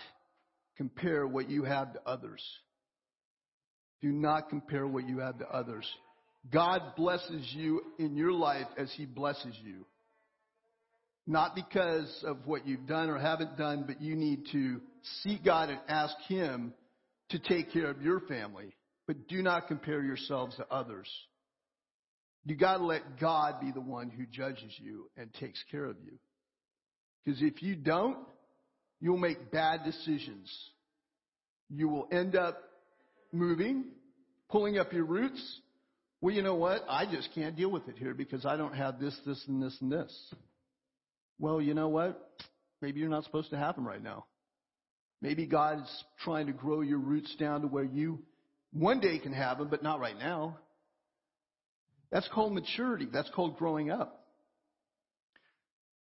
[0.78, 2.44] compare what you have to others.
[4.02, 5.88] Do not compare what you have to others.
[6.52, 9.86] God blesses you in your life as He blesses you.
[11.28, 14.82] Not because of what you've done or haven't done, but you need to
[15.22, 16.74] seek God and ask Him
[17.30, 18.76] to take care of your family.
[19.06, 21.08] But do not compare yourselves to others.
[22.46, 25.98] You got to let God be the one who judges you and takes care of
[26.04, 26.18] you.
[27.24, 28.18] Because if you don't,
[29.02, 30.50] you'll make bad decisions.
[31.70, 32.62] You will end up
[33.34, 33.86] moving,
[34.50, 35.60] pulling up your roots.
[36.22, 36.84] Well, you know what?
[36.88, 39.76] I just can't deal with it here because I don't have this, this, and this,
[39.82, 40.34] and this.
[41.40, 42.30] Well, you know what?
[42.82, 44.26] Maybe you're not supposed to have them right now.
[45.22, 48.20] Maybe God is trying to grow your roots down to where you
[48.74, 50.58] one day can have them, but not right now.
[52.12, 53.08] That's called maturity.
[53.12, 54.21] That's called growing up.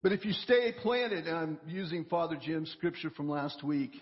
[0.03, 3.93] But if you stay planted, and I'm using Father Jim's scripture from last week,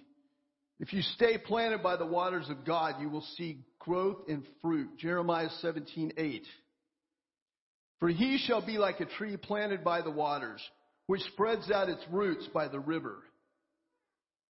[0.81, 4.97] if you stay planted by the waters of God, you will see growth and fruit.
[4.99, 6.47] Jeremiah 17:8.
[8.01, 10.61] For he shall be like a tree planted by the waters,
[11.07, 13.23] which spreads out its roots by the river.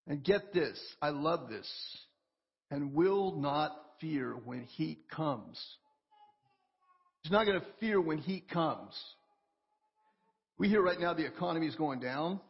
[0.06, 1.68] And get this, I love this,
[2.70, 5.62] and will not fear when heat comes.
[7.22, 8.92] He's not going to fear when heat comes.
[10.58, 12.40] We hear right now the economy is going down,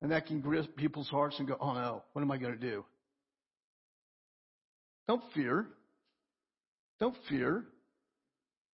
[0.00, 2.60] and that can grip people's hearts and go, oh no, what am I going to
[2.60, 2.84] do?
[5.08, 5.66] Don't fear.
[7.00, 7.64] Don't fear.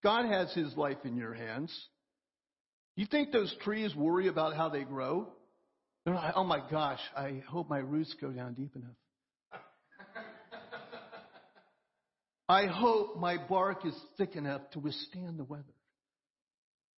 [0.02, 1.74] God has his life in your hands.
[2.96, 5.28] You think those trees worry about how they grow?
[6.04, 8.90] They're like, oh my gosh, I hope my roots go down deep enough.
[12.48, 15.64] I hope my bark is thick enough to withstand the weather.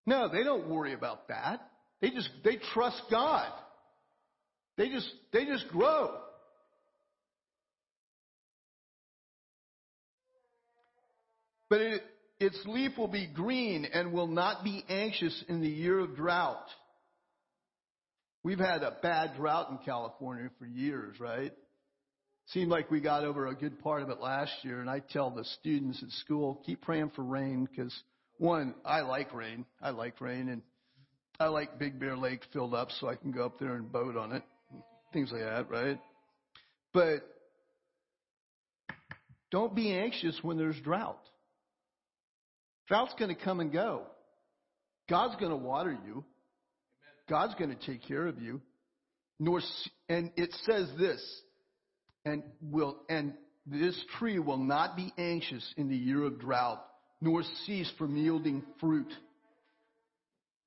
[0.06, 1.60] No, they don't worry about that.
[2.00, 3.52] They just, they trust God.
[4.76, 6.16] They just, they just grow.
[11.68, 12.02] But it,
[12.40, 16.66] its leaf will be green and will not be anxious in the year of drought.
[18.42, 21.52] We've had a bad drought in California for years, right?
[22.46, 25.30] Seemed like we got over a good part of it last year, and I tell
[25.30, 27.94] the students at school, keep praying for rain because
[28.40, 29.66] one, I like rain.
[29.82, 30.62] I like rain, and
[31.38, 34.16] I like Big Bear Lake filled up so I can go up there and boat
[34.16, 34.42] on it,
[35.12, 36.00] things like that, right?
[36.94, 37.20] But
[39.50, 41.20] don't be anxious when there's drought.
[42.88, 44.04] Drought's going to come and go.
[45.10, 46.24] God's going to water you.
[47.28, 48.62] God's going to take care of you.
[49.38, 49.60] Nor,
[50.08, 51.22] and it says this,
[52.24, 53.34] and will, and
[53.66, 56.82] this tree will not be anxious in the year of drought,
[57.20, 59.12] nor cease from yielding fruit.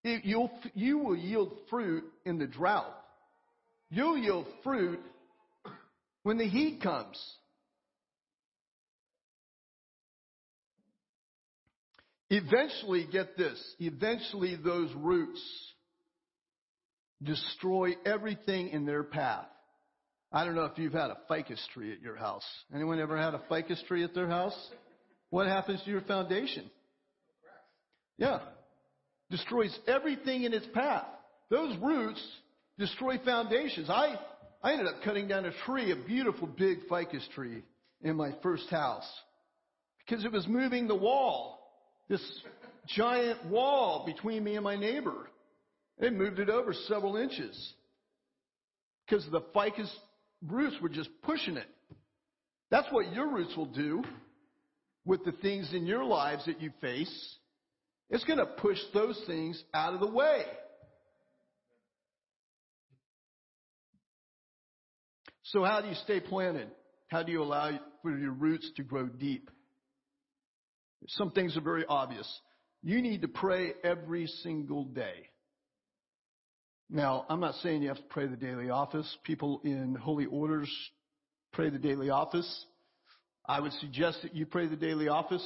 [0.03, 2.93] It, you'll, you will yield fruit in the drought.
[3.89, 4.99] You'll yield fruit
[6.23, 7.21] when the heat comes.
[12.29, 15.41] Eventually, get this, eventually those roots
[17.21, 19.45] destroy everything in their path.
[20.31, 22.45] I don't know if you've had a ficus tree at your house.
[22.73, 24.57] Anyone ever had a ficus tree at their house?
[25.33, 26.69] What happens to your foundation?
[28.19, 28.37] Yeah.
[29.31, 31.07] Destroys everything in its path.
[31.49, 32.23] Those roots
[32.77, 33.89] destroy foundations.
[33.89, 34.19] I,
[34.61, 37.63] I ended up cutting down a tree, a beautiful big ficus tree
[38.03, 39.11] in my first house
[40.05, 41.67] because it was moving the wall
[42.09, 42.21] this
[42.95, 45.31] giant wall between me and my neighbor.
[45.99, 47.73] They moved it over several inches
[49.07, 49.91] because the ficus
[50.47, 51.69] roots were just pushing it.
[52.69, 54.03] That's what your roots will do
[55.05, 57.35] with the things in your lives that you face.
[58.09, 60.43] It's going to push those things out of the way.
[65.43, 66.69] So, how do you stay planted?
[67.07, 69.49] How do you allow for your roots to grow deep?
[71.09, 72.27] Some things are very obvious.
[72.81, 75.29] You need to pray every single day.
[76.89, 79.17] Now, I'm not saying you have to pray the daily office.
[79.23, 80.71] People in holy orders
[81.51, 82.65] pray the daily office.
[83.45, 85.45] I would suggest that you pray the daily office.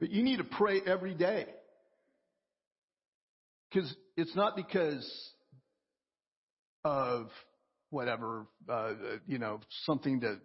[0.00, 1.46] But you need to pray every day.
[3.70, 5.08] Because it's not because
[6.84, 7.28] of
[7.90, 8.94] whatever, uh,
[9.26, 10.40] you know, something that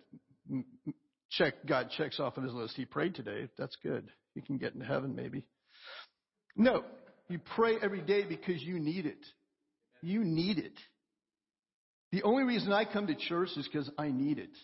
[1.31, 2.75] check God checks off on his list.
[2.75, 3.47] He prayed today.
[3.57, 4.09] That's good.
[4.35, 5.45] He can get into heaven maybe.
[6.55, 6.83] No,
[7.29, 9.25] you pray every day because you need it.
[10.01, 10.77] You need it.
[12.11, 14.55] The only reason I come to church is because I need it.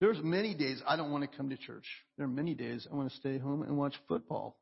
[0.00, 1.84] There's many days I don't want to come to church.
[2.16, 4.56] There are many days I want to stay home and watch football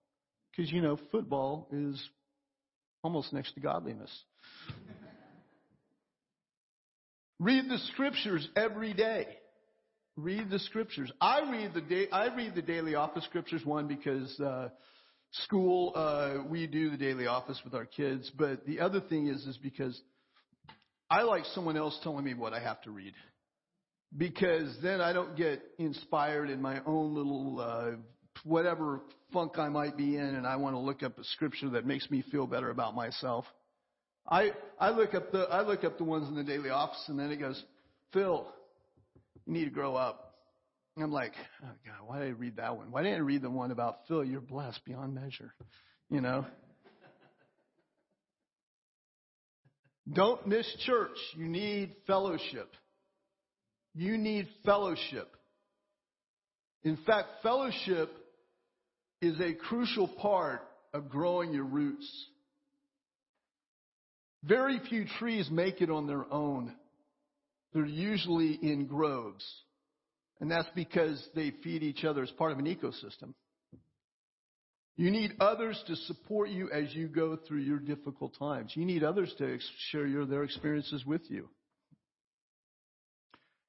[0.51, 2.03] Because, you know, football is
[3.03, 4.11] almost next to godliness.
[7.39, 9.27] Read the scriptures every day.
[10.17, 11.13] Read the scriptures.
[11.21, 14.71] I read the day, I read the daily office scriptures one because uh,
[15.45, 19.47] school uh, we do the daily office with our kids, but the other thing is
[19.47, 19.97] is because
[21.09, 23.15] I like someone else telling me what I have to read
[24.17, 27.97] because then I don't get inspired in my own little uh,
[28.45, 29.01] whatever
[29.33, 32.11] funk I might be in, and I want to look up a scripture that makes
[32.11, 33.45] me feel better about myself.
[34.29, 37.19] I I look up the I look up the ones in the daily office, and
[37.19, 37.63] then it goes,
[38.13, 38.47] Phil,
[39.47, 40.25] you need to grow up.
[40.97, 41.33] And I'm like,
[41.63, 42.91] oh God, why did I read that one?
[42.91, 44.25] Why didn't I read the one about Phil?
[44.25, 45.55] You're blessed beyond measure,
[46.11, 46.45] you know.
[50.11, 51.17] Don't miss church.
[51.37, 52.71] You need fellowship.
[53.99, 55.29] You need fellowship.
[56.85, 58.09] In fact, fellowship
[59.21, 60.63] is a crucial part
[60.95, 62.09] of growing your roots.
[64.45, 66.77] Very few trees make it on their own.
[67.75, 69.45] They're usually in groves.
[70.41, 73.35] And that's because they feed each other as part of an ecosystem.
[74.97, 78.71] You need others to support you as you go through your difficult times.
[78.77, 79.59] You need others to
[79.91, 81.49] share your, their experiences with you.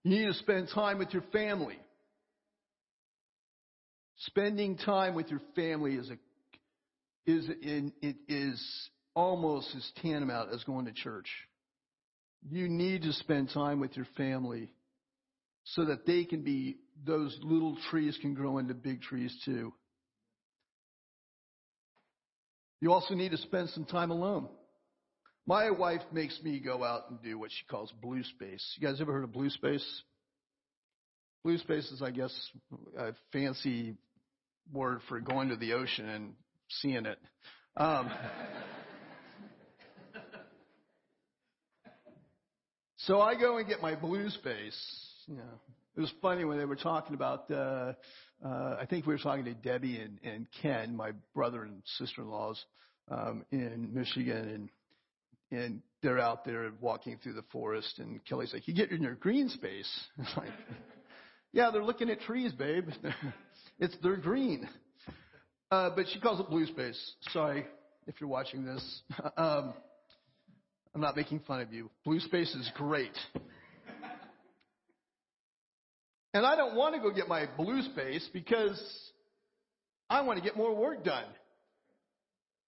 [0.10, 1.78] You need to spend time with your family.
[4.18, 6.18] Spending time with your family is a
[7.30, 11.28] is in, it is almost as tantamount as going to church.
[12.50, 14.74] You need to spend time with your family
[15.64, 19.74] so that they can be those little trees can grow into big trees too.
[22.82, 24.50] You also need to spend some time alone.
[25.50, 28.64] My wife makes me go out and do what she calls blue space.
[28.78, 29.84] You guys ever heard of blue space?
[31.44, 32.32] Blue space is, I guess,
[32.96, 33.96] a fancy
[34.72, 36.34] word for going to the ocean and
[36.68, 37.18] seeing it.
[37.76, 38.12] Um,
[42.98, 44.80] so I go and get my blue space.
[45.26, 45.60] You know,
[45.98, 47.50] it was funny when they were talking about.
[47.50, 47.94] Uh,
[48.46, 52.64] uh, I think we were talking to Debbie and, and Ken, my brother and sister-in-laws,
[53.10, 54.70] um, in Michigan, and
[55.52, 59.16] and they're out there walking through the forest, and Kelly's like, "You get in your
[59.16, 59.90] green space."
[60.20, 60.52] It's like,
[61.52, 62.90] "Yeah, they're looking at trees, babe.
[63.80, 64.68] it's they're green."
[65.72, 67.00] Uh, but she calls it blue space.
[67.32, 67.66] Sorry
[68.08, 69.02] if you're watching this.
[69.38, 69.74] um,
[70.96, 71.90] I'm not making fun of you.
[72.04, 73.16] Blue space is great.
[76.34, 78.80] And I don't want to go get my blue space because
[80.10, 81.26] I want to get more work done.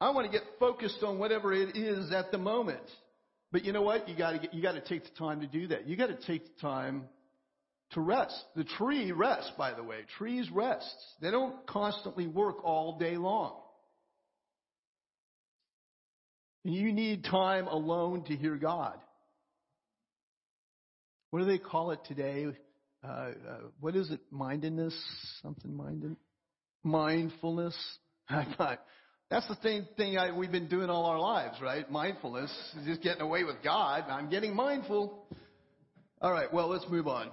[0.02, 2.82] I want to get focused on whatever it is at the moment.
[3.52, 4.10] But you know what?
[4.10, 5.88] You got to get, you got to take the time to do that.
[5.88, 7.04] You got to take the time
[7.92, 8.34] to rest.
[8.56, 10.00] The tree rests, by the way.
[10.18, 10.96] Trees rest.
[11.22, 13.54] They don't constantly work all day long.
[16.64, 18.98] You need time alone to hear God.
[21.30, 22.48] What do they call it today?
[23.04, 23.34] Uh, uh,
[23.80, 24.20] what is it?
[24.32, 24.96] Mindedness?
[25.44, 26.16] Something minded?
[26.84, 27.76] Mindfulness?
[28.30, 28.80] I thought,
[29.32, 31.90] that's the same thing I, we've been doing all our lives, right?
[31.90, 32.52] Mindfulness,
[32.86, 34.04] just getting away with God.
[34.10, 35.26] I'm getting mindful.
[36.22, 37.32] All right, well, let's move on.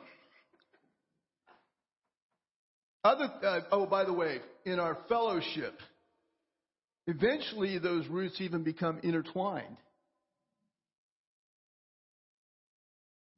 [3.02, 5.74] Other, uh, oh, by the way, in our fellowship,
[7.08, 9.76] eventually those roots even become intertwined.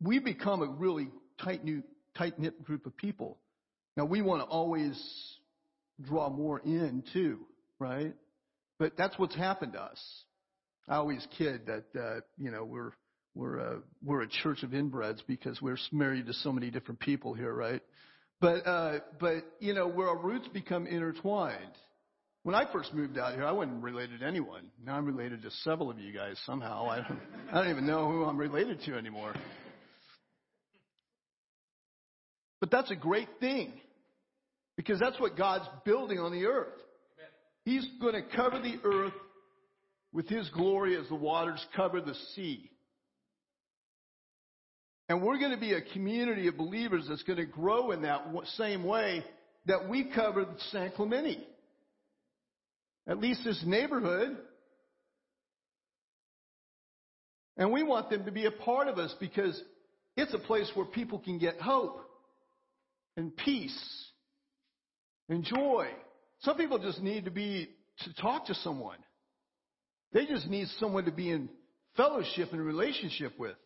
[0.03, 1.09] We become a really
[1.43, 3.39] tight knit, group of people.
[3.97, 5.01] Now we want to always
[6.03, 7.39] draw more in too,
[7.79, 8.15] right?
[8.81, 10.03] But that's what's happened to us.
[10.89, 12.93] I always kid that uh, you know we're
[13.35, 17.35] we're a, we're a church of inbreds because we're married to so many different people
[17.35, 17.83] here, right?
[18.41, 21.77] But uh, but you know where our roots become intertwined.
[22.43, 24.71] When I first moved out here, I wasn't related to anyone.
[24.83, 26.87] Now I'm related to several of you guys somehow.
[26.89, 27.21] I don't,
[27.53, 29.35] I don't even know who I'm related to anymore.
[32.61, 33.75] But that's a great thing
[34.79, 36.81] because that's what God's building on the earth.
[37.65, 39.13] He's going to cover the earth
[40.13, 42.71] with His glory as the waters cover the sea.
[45.09, 48.25] And we're going to be a community of believers that's going to grow in that
[48.57, 49.25] same way
[49.67, 51.45] that we covered San Clemente.
[53.09, 54.37] At least this neighborhood.
[57.57, 59.61] And we want them to be a part of us because
[60.17, 62.01] it's a place where people can get hope
[63.17, 64.07] and peace
[65.29, 65.89] and joy.
[66.43, 67.69] Some people just need to be
[68.01, 68.97] to talk to someone.
[70.13, 71.51] They just need someone to be in
[71.97, 73.57] fellowship and relationship with.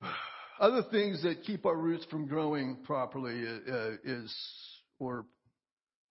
[0.60, 4.32] Other things that keep our roots from growing properly uh, is,
[5.00, 5.26] or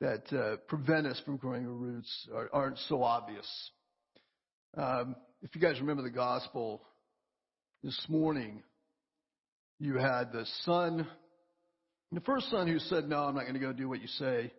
[0.02, 3.48] that uh, prevent us from growing our roots are, aren't so obvious.
[4.76, 6.82] Um, if you guys remember the gospel
[7.84, 8.64] this morning,
[9.82, 11.08] you had the son,
[12.12, 14.54] the first son who said, No, I'm not going to go do what you say.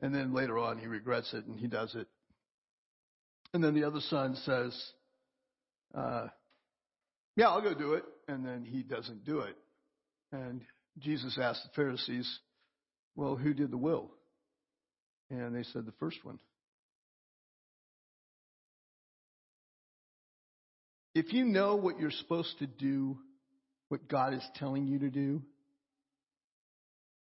[0.00, 2.06] And then later on, he regrets it and he does it.
[3.52, 4.92] And then the other son says,
[5.96, 6.28] uh,
[7.34, 8.04] Yeah, I'll go do it.
[8.28, 9.56] And then he doesn't do it.
[10.30, 10.60] And
[11.00, 12.38] Jesus asked the Pharisees,
[13.16, 14.12] Well, who did the will?
[15.28, 16.38] And they said, The first one.
[21.16, 23.18] If you know what you're supposed to do,
[23.88, 25.42] what God is telling you to do,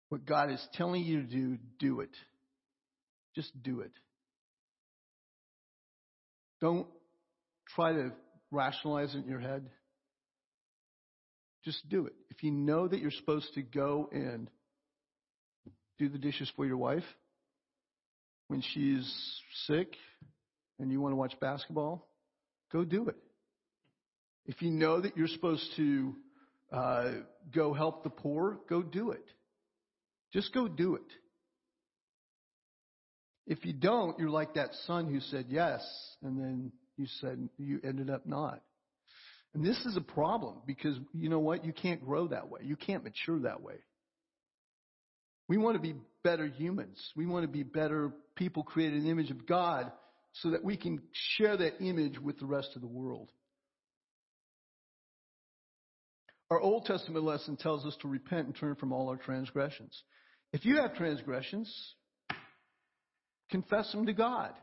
[0.09, 2.09] what God is telling you to do, do it.
[3.35, 3.91] Just do it.
[6.59, 6.87] Don't
[7.75, 8.11] try to
[8.51, 9.69] rationalize it in your head.
[11.63, 12.13] Just do it.
[12.29, 14.49] If you know that you're supposed to go and
[15.97, 17.03] do the dishes for your wife
[18.47, 19.95] when she's sick
[20.79, 22.07] and you want to watch basketball,
[22.71, 23.17] go do it.
[24.45, 26.15] If you know that you're supposed to
[26.71, 27.11] uh,
[27.53, 29.25] go help the poor, go do it.
[30.33, 31.01] Just go do it.
[33.47, 35.81] If you don't, you're like that son who said yes,
[36.21, 38.61] and then you said you ended up not.
[39.55, 41.65] And this is a problem because you know what?
[41.65, 42.61] You can't grow that way.
[42.63, 43.75] You can't mature that way.
[45.47, 46.99] We want to be better humans.
[47.15, 49.91] We want to be better people created in the image of God
[50.33, 53.31] so that we can share that image with the rest of the world.
[56.49, 60.03] Our Old Testament lesson tells us to repent and turn from all our transgressions.
[60.51, 61.71] If you have transgressions,
[63.51, 64.53] confess them to God.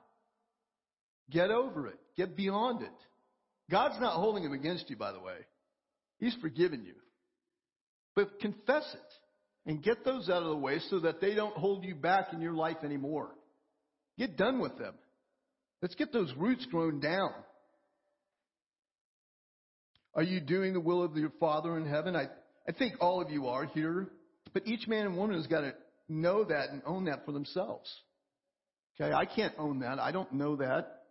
[1.31, 1.99] Get over it.
[2.17, 2.89] Get beyond it.
[3.71, 5.37] God's not holding them against you, by the way.
[6.19, 6.95] He's forgiven you.
[8.15, 11.85] But confess it and get those out of the way so that they don't hold
[11.85, 13.31] you back in your life anymore.
[14.19, 14.95] Get done with them.
[15.83, 17.33] Let's get those roots grown down.
[20.17, 22.17] Are you doing the will of your Father in heaven?
[22.17, 22.29] I,
[22.67, 24.09] I think all of you are here,
[24.55, 25.75] but each man and woman has got to
[26.09, 27.93] know that and own that for themselves.
[28.99, 29.99] Okay, I can't own that.
[29.99, 31.03] I don't know that.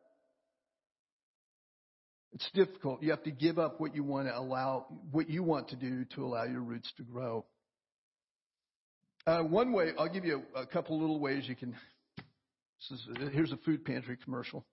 [2.33, 3.03] It's difficult.
[3.03, 6.03] You have to give up what you want to allow, what you want to do
[6.15, 7.45] to allow your roots to grow.
[9.27, 11.75] Uh, one way, I'll give you a, a couple little ways you can.
[12.89, 14.65] This is, here's a food pantry commercial.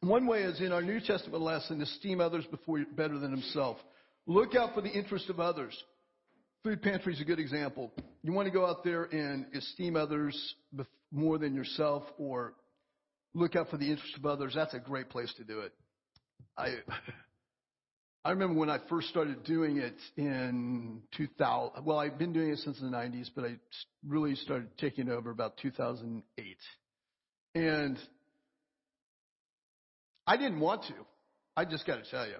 [0.00, 3.78] One way is in our New Testament lesson, esteem others before better than himself.
[4.26, 5.76] Look out for the interest of others.
[6.64, 7.92] Food pantry is a good example.
[8.22, 10.54] You want to go out there and esteem others
[11.12, 12.54] more than yourself or
[13.34, 14.52] look out for the interest of others.
[14.54, 15.72] That's a great place to do it.
[16.58, 16.74] I,
[18.24, 21.84] I remember when I first started doing it in 2000.
[21.84, 23.56] Well, I've been doing it since the 90s, but I
[24.06, 26.56] really started taking over about 2008.
[27.54, 27.96] And
[30.26, 30.94] I didn't want to.
[31.56, 32.36] I just got to tell you.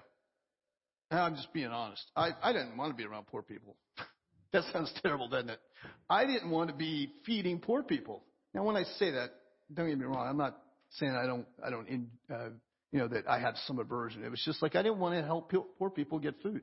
[1.09, 2.03] I'm just being honest.
[2.15, 3.77] I, I didn't want to be around poor people.
[4.53, 5.59] that sounds terrible, doesn't it?
[6.09, 8.23] I didn't want to be feeding poor people.
[8.53, 9.29] Now, when I say that,
[9.73, 10.27] don't get me wrong.
[10.27, 10.57] I'm not
[10.91, 12.49] saying I don't, I don't, in, uh,
[12.91, 14.23] you know, that I have some aversion.
[14.23, 16.61] It was just like I didn't want to help poor people get food.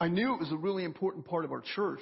[0.00, 2.00] I knew it was a really important part of our church.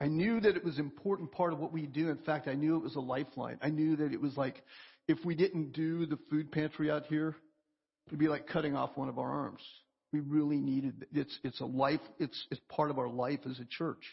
[0.00, 2.08] I knew that it was an important part of what we do.
[2.08, 3.58] In fact, I knew it was a lifeline.
[3.62, 4.62] I knew that it was like
[5.08, 7.36] if we didn't do the food pantry out here,
[8.06, 9.62] it'd be like cutting off one of our arms.
[10.12, 13.64] We really needed it's it's a life it's it's part of our life as a
[13.64, 14.04] church.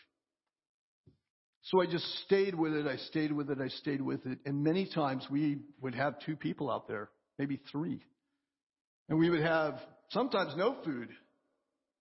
[1.64, 4.40] So I just stayed with it, I stayed with it, I stayed with it.
[4.46, 8.00] And many times we would have two people out there, maybe three.
[9.10, 9.78] And we would have
[10.12, 11.10] sometimes no food.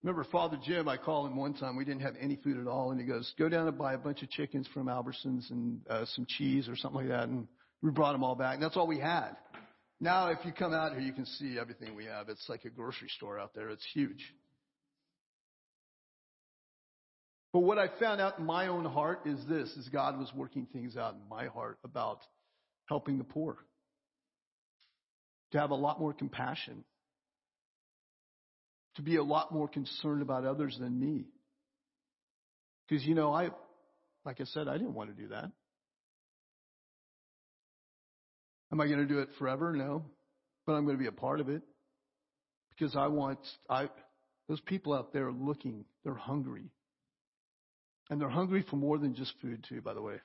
[0.05, 2.93] Remember Father Jim, I called him one time, we didn't have any food at all,
[2.93, 6.05] and he goes, Go down and buy a bunch of chickens from Albertsons and uh,
[6.14, 7.49] some cheese or something like that and
[7.83, 8.61] we brought them all back.
[8.61, 9.37] That's all we had.
[10.01, 12.29] Now, if you come out here, you can see everything we have.
[12.29, 13.68] It's like a grocery store out there.
[13.70, 14.24] It's huge.
[17.53, 20.66] But what I found out in my own heart is this, is God was working
[20.72, 22.20] things out in my heart about
[22.89, 23.57] helping the poor.
[25.53, 26.85] To have a lot more compassion.
[28.97, 31.24] To be a lot more concerned about others than me.
[32.89, 33.51] Because, you know, I,
[34.24, 35.51] like I said, I didn't want to do that.
[38.73, 39.73] Am I going to do it forever?
[39.73, 40.05] No.
[40.66, 41.62] But I'm going to be a part of it
[42.71, 43.39] because I want,
[43.69, 43.89] I,
[44.49, 46.71] those people out there are looking, they're hungry.
[48.11, 50.16] And they're hungry for more than just food, too, by the way.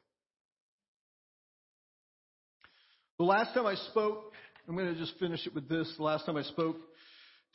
[3.17, 4.33] The last time I spoke,
[4.67, 5.91] I'm going to just finish it with this.
[5.97, 6.77] The last time I spoke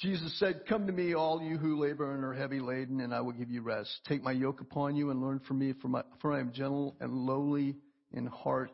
[0.01, 3.21] Jesus said, Come to me, all you who labor and are heavy laden, and I
[3.21, 3.91] will give you rest.
[4.07, 6.97] Take my yoke upon you and learn from me, for, my, for I am gentle
[7.01, 7.75] and lowly
[8.13, 8.71] in heart,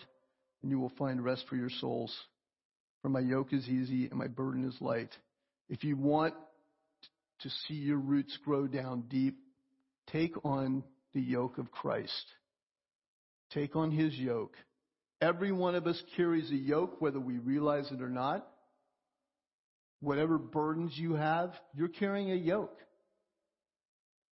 [0.64, 2.10] and you will find rest for your souls.
[3.02, 5.10] For my yoke is easy and my burden is light.
[5.68, 6.32] If you want
[7.42, 9.36] to see your roots grow down deep,
[10.10, 10.82] take on
[11.12, 12.24] the yoke of Christ.
[13.52, 14.54] Take on his yoke.
[15.20, 18.48] Every one of us carries a yoke, whether we realize it or not.
[20.00, 22.78] Whatever burdens you have, you're carrying a yoke.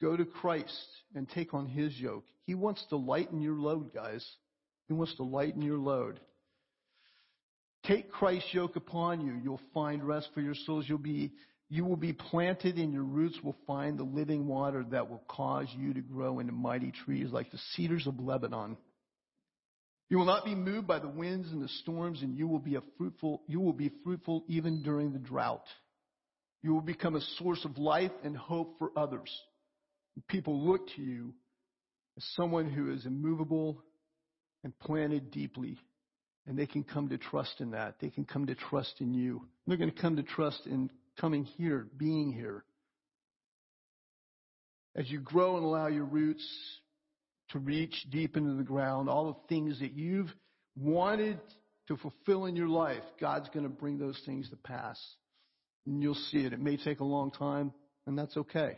[0.01, 2.23] Go to Christ and take on his yoke.
[2.45, 4.25] He wants to lighten your load, guys.
[4.91, 6.19] He wants to lighten your load.
[7.85, 9.39] Take Christ's yoke upon you.
[9.41, 10.83] You'll find rest for your souls.
[10.85, 11.31] You'll be,
[11.69, 15.67] you will be planted and your roots will find the living water that will cause
[15.77, 18.75] you to grow into mighty trees like the cedars of Lebanon.
[20.09, 22.77] You will not be moved by the winds and the storms, and you will be
[22.97, 25.63] fruitful, you will be fruitful even during the drought.
[26.63, 29.31] You will become a source of life and hope for others.
[30.27, 31.33] People look to you
[32.17, 33.81] as someone who is immovable
[34.63, 35.77] and planted deeply.
[36.47, 37.95] And they can come to trust in that.
[37.99, 39.47] They can come to trust in you.
[39.67, 40.89] They're going to come to trust in
[41.19, 42.63] coming here, being here.
[44.95, 46.45] As you grow and allow your roots
[47.49, 50.33] to reach deep into the ground, all the things that you've
[50.75, 51.39] wanted
[51.87, 54.99] to fulfill in your life, God's going to bring those things to pass.
[55.85, 56.53] And you'll see it.
[56.53, 57.71] It may take a long time,
[58.05, 58.77] and that's okay.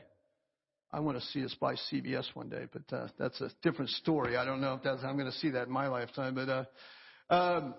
[0.93, 4.37] I want to see us buy CBS one day, but uh, that's a different story.
[4.37, 7.33] I don't know if that's I'm going to see that in my lifetime, but uh,
[7.33, 7.73] um,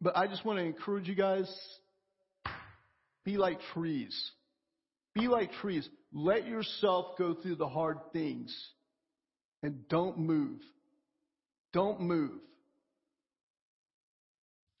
[0.00, 1.48] but I just want to encourage you guys:
[3.24, 4.30] be like trees.
[5.14, 5.88] Be like trees.
[6.12, 8.56] Let yourself go through the hard things
[9.62, 10.60] and don't move.
[11.72, 12.32] Don't move.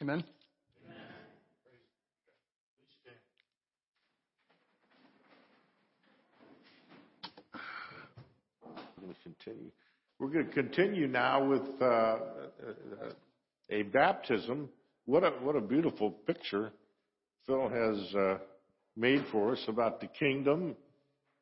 [0.00, 0.24] Amen.
[8.96, 9.70] We're going to continue.
[10.18, 12.18] We're going to continue now with uh, uh,
[13.70, 14.68] a baptism.
[15.04, 16.72] What a what a beautiful picture
[17.46, 18.38] Phil has uh,
[18.96, 20.76] made for us about the kingdom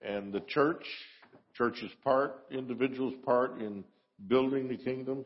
[0.03, 0.85] and the church.
[1.55, 3.83] Church's part, individuals' part in
[4.29, 5.25] building the kingdom,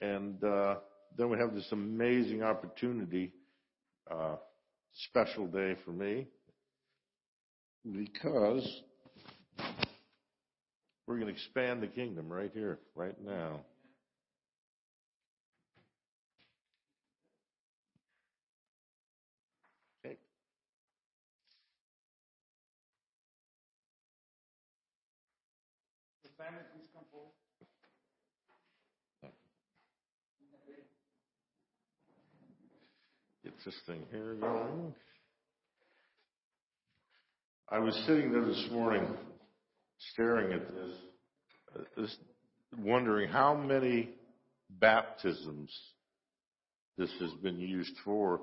[0.00, 0.76] and uh,
[1.16, 3.32] then we have this amazing opportunity,
[4.08, 4.36] uh,
[5.08, 6.28] special day for me,
[7.90, 8.82] because
[11.06, 13.60] we're going to expand the kingdom right here, right now.
[20.04, 20.16] Okay.
[33.44, 34.94] Get this thing here going.
[37.68, 39.06] I was sitting there this morning
[40.12, 42.16] staring at this, this,
[42.78, 44.10] wondering how many
[44.70, 45.70] baptisms
[46.96, 48.40] this has been used for.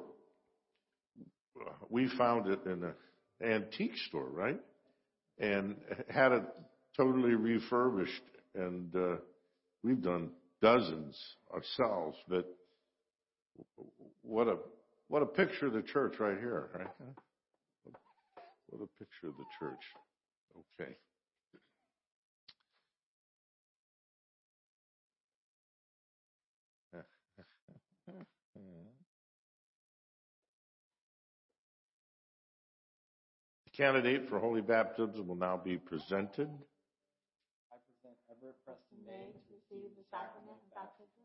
[1.90, 2.94] We found it in an
[3.44, 4.60] antique store, right?
[5.40, 5.76] And
[6.10, 6.44] had it
[6.98, 8.22] totally refurbished,
[8.56, 9.16] and uh,
[9.84, 10.32] we've done
[10.62, 11.18] dozens
[11.54, 12.18] ourselves.
[12.28, 12.46] But
[14.22, 14.58] what a
[15.08, 16.88] what a picture of the church right here, right?
[18.70, 19.84] What a picture of the church.
[20.80, 20.92] Okay.
[33.72, 36.49] The candidate for holy baptism will now be presented.
[37.72, 41.23] I present Everett Preston May to receive the sacrament of baptism.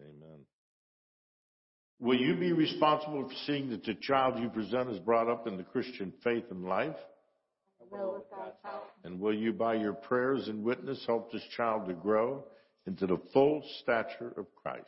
[0.00, 0.40] Amen.
[1.98, 5.56] Will you be responsible for seeing that the child you present is brought up in
[5.56, 6.96] the Christian faith and life?
[7.80, 8.90] I will with God's help.
[9.04, 12.44] And will you, by your prayers and witness, help this child to grow
[12.86, 14.84] into the full stature of Christ?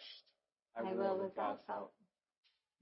[0.76, 1.92] I will with God's help.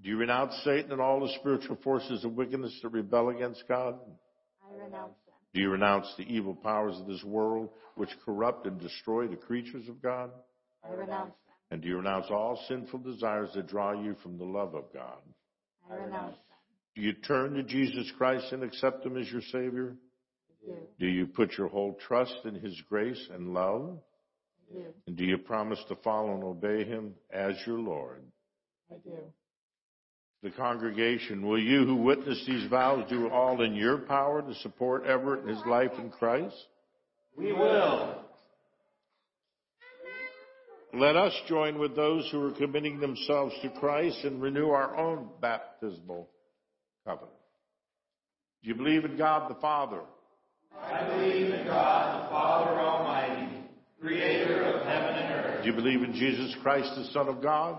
[0.02, 3.98] Do you renounce Satan and all the spiritual forces of wickedness that rebel against God?
[4.62, 5.35] I renounce them.
[5.55, 9.89] Do you renounce the evil powers of this world which corrupt and destroy the creatures
[9.89, 10.31] of God?
[10.85, 11.55] I renounce them.
[11.70, 15.18] And do you renounce all sinful desires that draw you from the love of God?
[15.90, 16.43] I renounce them.
[16.94, 19.97] Do you turn to Jesus Christ and accept Him as your Savior?
[20.51, 20.77] I do.
[21.01, 23.98] Do you put your whole trust in His grace and love?
[24.70, 24.85] I do.
[25.06, 28.23] And do you promise to follow and obey Him as your Lord?
[28.90, 29.16] I do.
[30.42, 35.06] The congregation, will you who witness these vows do all in your power to support
[35.06, 36.54] Everett in his life in Christ?
[37.36, 38.22] We will.
[40.94, 45.28] Let us join with those who are committing themselves to Christ and renew our own
[45.40, 46.28] baptismal
[47.04, 47.32] covenant.
[48.62, 50.00] Do you believe in God the Father?
[50.80, 53.58] I believe in God the Father Almighty,
[54.00, 55.64] creator of heaven and earth.
[55.64, 57.78] Do you believe in Jesus Christ, the Son of God?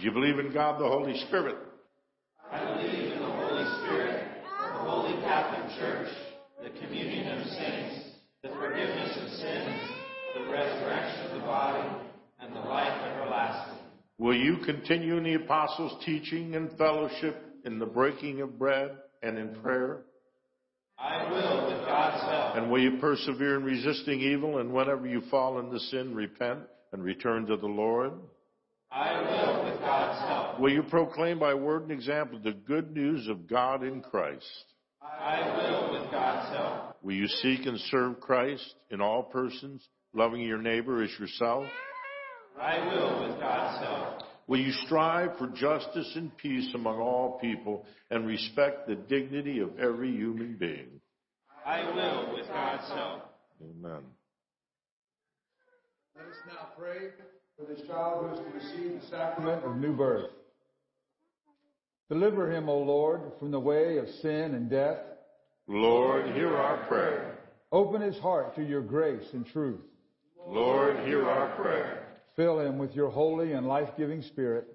[0.00, 1.56] Do you believe in God the Holy Spirit?
[2.50, 6.08] I believe in the Holy Spirit, the Holy Catholic Church,
[6.62, 8.06] the communion of saints,
[8.42, 9.80] the forgiveness of sins,
[10.38, 11.86] the resurrection of the body,
[12.38, 13.76] and the life everlasting.
[14.16, 17.36] Will you continue in the apostles' teaching and fellowship,
[17.66, 20.04] in the breaking of bread, and in prayer?
[20.98, 22.56] I will, with God's help.
[22.56, 26.60] And will you persevere in resisting evil, and whenever you fall into sin, repent
[26.94, 28.12] and return to the Lord?
[28.92, 30.60] I will, with God's help.
[30.60, 34.64] Will you proclaim by word and example the good news of God in Christ?
[35.02, 36.96] I will, with God's help.
[37.02, 41.64] Will you seek and serve Christ in all persons, loving your neighbor as yourself?
[42.60, 44.22] I will, with God's help.
[44.46, 49.78] Will you strive for justice and peace among all people and respect the dignity of
[49.78, 51.00] every human being?
[51.64, 53.22] I will, with God's help.
[53.62, 54.02] Amen.
[56.16, 57.10] Let us now pray
[57.60, 60.30] for this child who is to receive the sacrament of new birth.
[62.08, 64.98] Deliver him, O Lord, from the way of sin and death.
[65.68, 67.38] Lord, hear our prayer.
[67.70, 69.80] Open his heart to your grace and truth.
[70.46, 72.08] Lord, hear our prayer.
[72.34, 74.66] Fill him with your holy and life-giving spirit.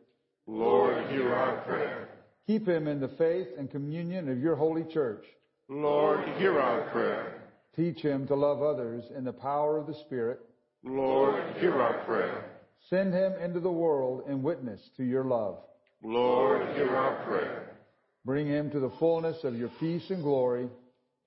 [0.48, 2.10] Lord, hear our prayer.
[2.45, 5.26] Keep him in the faith and communion of your holy church.
[5.68, 7.41] Lord, hear our prayer.
[7.76, 10.40] Teach him to love others in the power of the Spirit.
[10.84, 12.45] Lord, hear our prayer.
[12.90, 15.57] Send him into the world and witness to your love.
[16.03, 17.78] Lord, hear our prayer.
[18.26, 20.68] Bring him to the fullness of your peace and glory.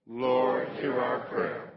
[0.07, 1.73] Lord, hear our prayer.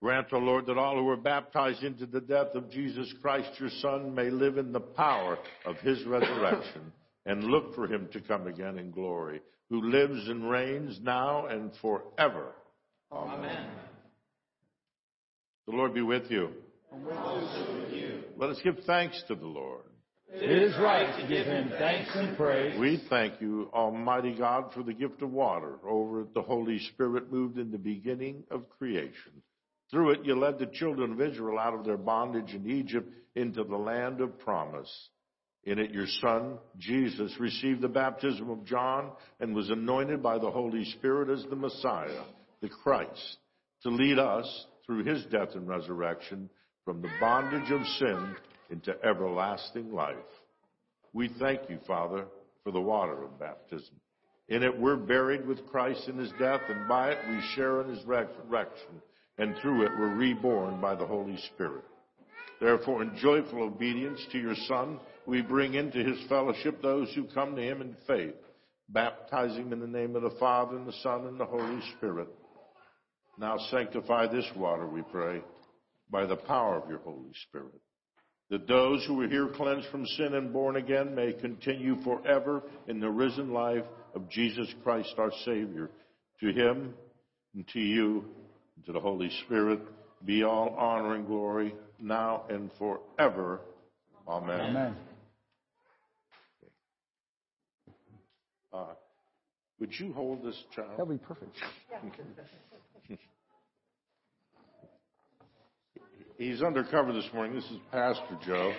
[0.00, 3.70] Grant, O Lord, that all who are baptized into the death of Jesus Christ, your
[3.80, 6.92] Son, may live in the power of his resurrection
[7.26, 11.72] and look for him to come again in glory, who lives and reigns now and
[11.82, 12.52] forever.
[13.10, 13.66] Amen.
[15.66, 16.50] The Lord be with you.
[16.92, 18.24] Also with you.
[18.36, 19.82] Let us give thanks to the Lord.
[20.30, 22.78] It is right to give him thanks and praise.
[22.78, 27.32] We thank you, Almighty God, for the gift of water over it the Holy Spirit
[27.32, 29.42] moved in the beginning of creation.
[29.90, 33.64] Through it, you led the children of Israel out of their bondage in Egypt into
[33.64, 35.08] the land of promise.
[35.64, 40.50] In it, your Son, Jesus, received the baptism of John and was anointed by the
[40.50, 42.24] Holy Spirit as the Messiah,
[42.60, 43.38] the Christ,
[43.82, 46.50] to lead us through his death and resurrection
[46.88, 48.34] from the bondage of sin
[48.70, 50.16] into everlasting life.
[51.12, 52.24] We thank you, Father,
[52.64, 53.94] for the water of baptism.
[54.48, 57.94] In it, we're buried with Christ in his death, and by it, we share in
[57.94, 59.02] his resurrection
[59.36, 61.84] and through it were reborn by the Holy Spirit.
[62.58, 67.54] Therefore, in joyful obedience to your Son, we bring into his fellowship those who come
[67.54, 68.34] to him in faith,
[68.88, 72.28] baptizing in the name of the Father and the Son and the Holy Spirit.
[73.38, 75.42] Now sanctify this water, we pray,
[76.10, 77.80] by the power of your Holy Spirit,
[78.50, 83.00] that those who are here cleansed from sin and born again may continue forever in
[83.00, 85.90] the risen life of Jesus Christ our Savior.
[86.40, 86.94] To him
[87.54, 88.24] and to you
[88.76, 89.80] and to the Holy Spirit
[90.24, 93.60] be all honor and glory now and forever.
[94.28, 94.60] Amen.
[94.60, 94.96] Amen.
[98.72, 98.84] Uh,
[99.80, 100.90] would you hold this child?
[100.92, 101.56] That'll be perfect.
[106.38, 107.56] He's undercover this morning.
[107.56, 108.72] This is Pastor Joe.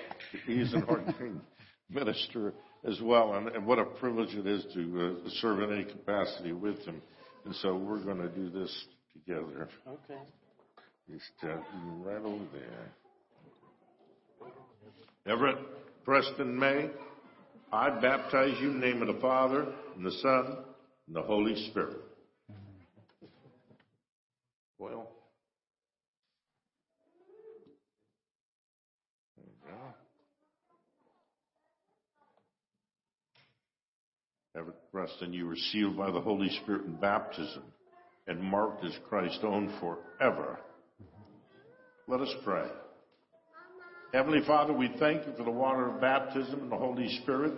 [0.46, 1.42] He's an ordained
[1.90, 2.54] minister
[2.88, 6.54] as well, and, and, what a privilege it is to uh, serve in any capacity
[6.54, 7.02] with him.
[7.44, 9.68] And so we're going to do this together.
[9.86, 10.22] Okay.
[11.12, 11.58] Just uh,
[12.06, 12.94] right over there.
[15.28, 15.58] Everett
[16.06, 16.90] Preston May,
[17.74, 19.68] I baptize you in the name of the Father,
[19.98, 20.60] and the Son,
[21.08, 21.98] and the Holy Spirit.
[24.78, 25.12] Well,
[34.56, 34.79] there you go.
[34.92, 37.64] Preston, you were sealed by the Holy Spirit in baptism
[38.28, 40.60] and marked as Christ's own forever.
[42.08, 42.68] Let us pray.
[44.14, 47.54] Heavenly Father, we thank you for the water of baptism and the Holy Spirit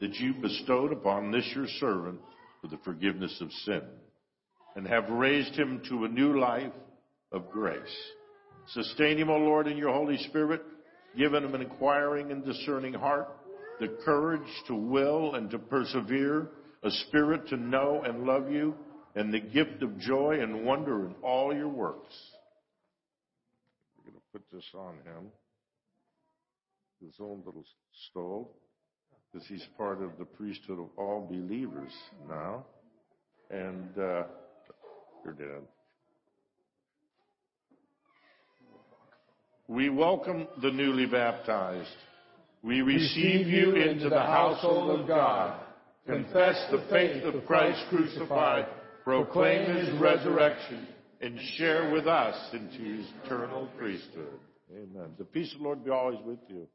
[0.00, 2.20] that you bestowed upon this your servant
[2.60, 3.82] for the forgiveness of sin.
[4.76, 6.72] and have raised him to a new life
[7.32, 7.80] of grace.
[8.68, 10.62] Sustain him, O Lord, in your Holy Spirit.
[11.16, 13.28] Give him an inquiring and discerning heart,
[13.78, 16.48] the courage to will and to persevere,
[16.84, 18.74] a spirit to know and love you,
[19.14, 22.14] and the gift of joy and wonder in all your works.
[23.96, 25.30] We're going to put this on him,
[27.04, 27.64] his own little
[28.10, 28.52] stole,
[29.32, 31.92] because he's part of the priesthood of all believers
[32.28, 32.64] now.
[33.50, 34.24] And uh,
[35.24, 35.62] you're dead.
[39.68, 41.88] We welcome the newly baptized.
[42.62, 45.63] We receive you into the household of God.
[46.06, 48.66] Confess the faith of Christ crucified.
[49.04, 50.86] Proclaim his resurrection
[51.20, 54.38] and share with us into his eternal priesthood.
[54.70, 55.10] Amen.
[55.18, 56.66] The peace of the Lord be always with you.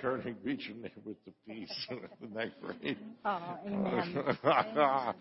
[0.00, 1.86] Turning, greet your neighbor with the peace.
[1.90, 2.98] Isn't that great?
[3.24, 4.36] Oh, amen.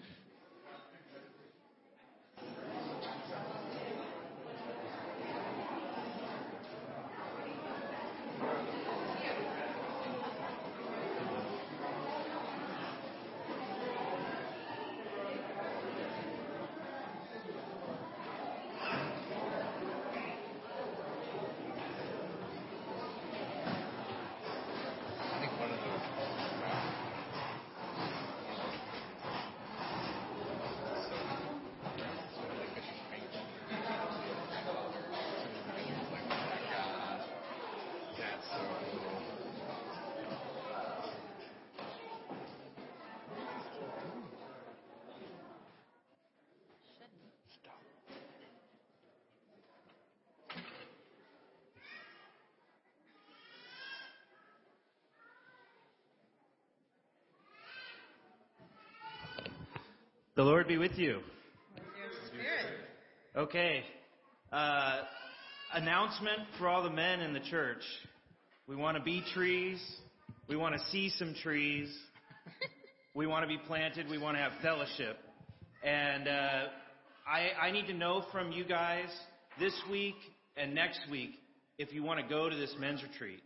[60.37, 61.21] The Lord be with you.
[63.35, 63.81] Okay.
[64.53, 64.99] Uh,
[65.73, 67.81] announcement for all the men in the church.
[68.67, 69.83] We want to be trees.
[70.47, 71.91] We want to see some trees.
[73.15, 74.11] we want to be planted.
[74.11, 75.17] We want to have fellowship.
[75.83, 76.65] And uh,
[77.27, 79.09] I, I need to know from you guys
[79.59, 80.17] this week
[80.55, 81.31] and next week
[81.79, 83.41] if you want to go to this men's retreat.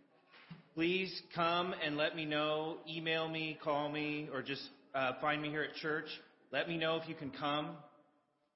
[0.76, 2.80] Please come and let me know.
[2.85, 4.63] Email me, call me, or just
[4.93, 6.09] uh, find me here at church.
[6.51, 7.69] Let me know if you can come.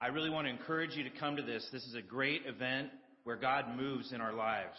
[0.01, 1.65] I really want to encourage you to come to this.
[1.71, 2.89] This is a great event
[3.23, 4.75] where God moves in our lives.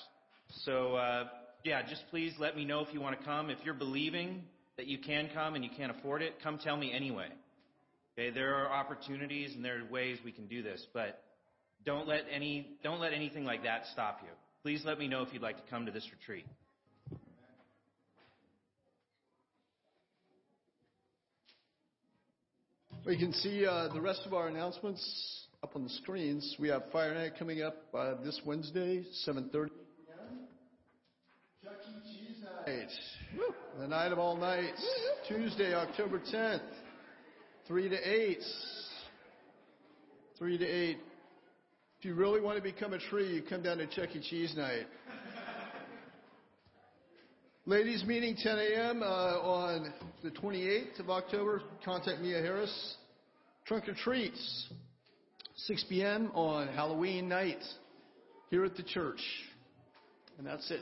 [0.64, 1.24] So, uh,
[1.64, 3.48] yeah, just please let me know if you want to come.
[3.48, 4.44] If you're believing
[4.76, 7.28] that you can come and you can't afford it, come tell me anyway.
[8.18, 11.22] Okay, there are opportunities and there are ways we can do this, but
[11.86, 14.30] don't let any don't let anything like that stop you.
[14.62, 16.44] Please let me know if you'd like to come to this retreat.
[23.07, 26.57] We can see uh, the rest of our announcements up on the screens.
[26.59, 29.69] We have Fire Night coming up uh, this Wednesday, 7:30 p.m.
[31.62, 32.19] Chuck E.
[32.19, 32.89] Cheese Night,
[33.78, 34.85] the night of all nights.
[35.28, 36.62] Tuesday, October 10th,
[37.69, 38.39] 3 to 8.
[40.37, 40.99] 3 to 8.
[42.01, 44.20] If you really want to become a tree, you come down to Chuck E.
[44.20, 44.89] Cheese Night.
[47.68, 49.02] Ladies meeting 10 a.m.
[49.02, 51.62] Uh, on the 28th of October.
[51.84, 52.94] Contact Mia Harris.
[53.66, 54.68] Trunk or treats.
[55.56, 56.30] 6 p.m.
[56.32, 57.59] on Halloween night
[58.51, 59.18] here at the church.
[60.38, 60.80] And that's it.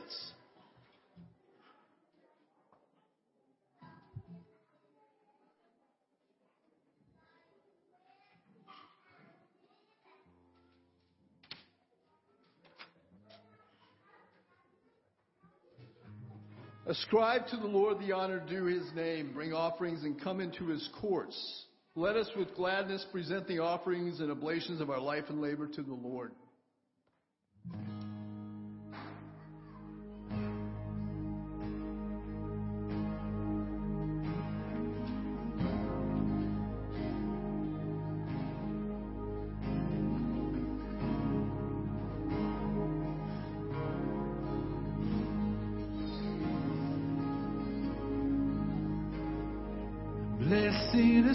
[16.87, 19.31] Ascribe to the Lord the honor due his name.
[19.33, 21.65] Bring offerings and come into his courts.
[21.95, 25.81] Let us with gladness present the offerings and oblations of our life and labor to
[25.81, 26.31] the Lord.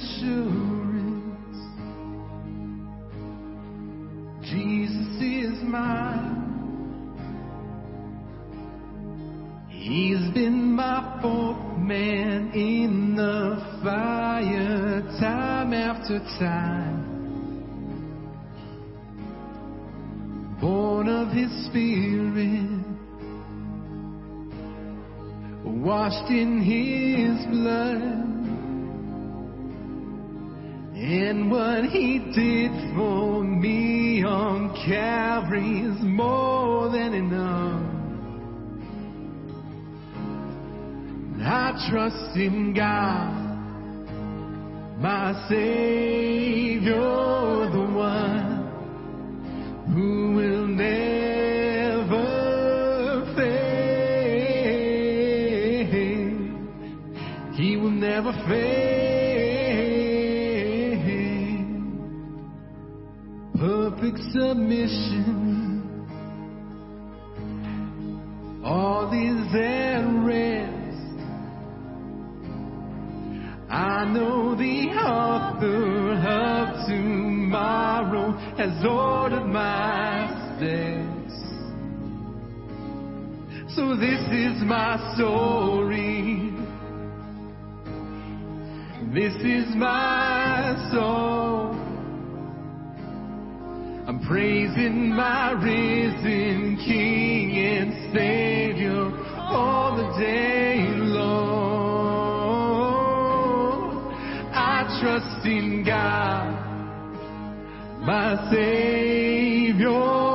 [0.01, 1.59] Assurance,
[4.43, 6.37] Jesus is mine.
[9.69, 16.99] He's been my fourth man in the fire, time after time.
[20.61, 22.81] Born of His Spirit,
[25.65, 27.90] washed in His blood
[31.31, 37.87] And what he did for me on Calvary is more than enough.
[41.41, 43.31] I trust in God,
[44.99, 48.67] my Savior, the one
[49.95, 52.25] who will never
[53.37, 53.71] fail.
[57.55, 58.80] He will never fail.
[64.33, 65.91] Submission.
[68.65, 70.81] All is at rest.
[73.71, 81.35] I know the author of tomorrow has ordered my steps.
[83.75, 86.51] So this is my story.
[89.13, 91.40] This is my song.
[94.27, 101.41] Praising my risen King and Savior all the day long.
[104.53, 106.55] I trust in God,
[108.07, 110.30] my Savior,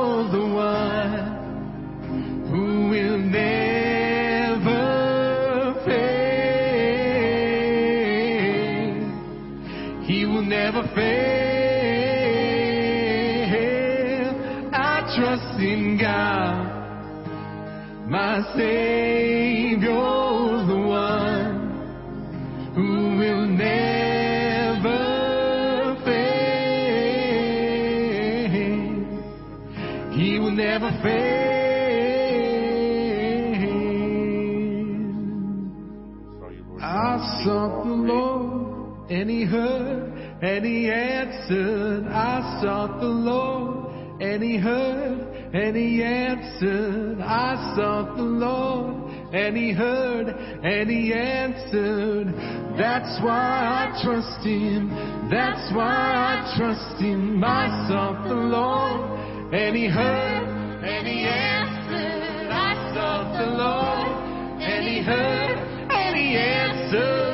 [39.36, 42.06] He heard, and He answered.
[42.08, 43.92] I sought the Lord,
[44.22, 47.20] and He heard, and He answered.
[47.20, 52.32] I sought the Lord, and He heard, and He answered.
[52.78, 54.88] That's why I trust Him.
[55.30, 57.44] That's why I trust Him.
[57.44, 60.48] I sought the Lord, and He heard,
[60.82, 62.48] and He answered.
[62.48, 65.58] I sought the Lord, and He heard,
[65.92, 67.25] and He answered.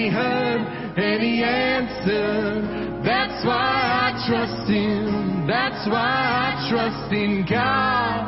[0.00, 0.62] He heard,
[0.96, 3.04] and He answered.
[3.04, 5.46] That's why I trust Him.
[5.46, 8.24] That's why I trust in God,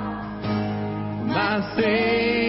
[1.29, 2.42] my Savior,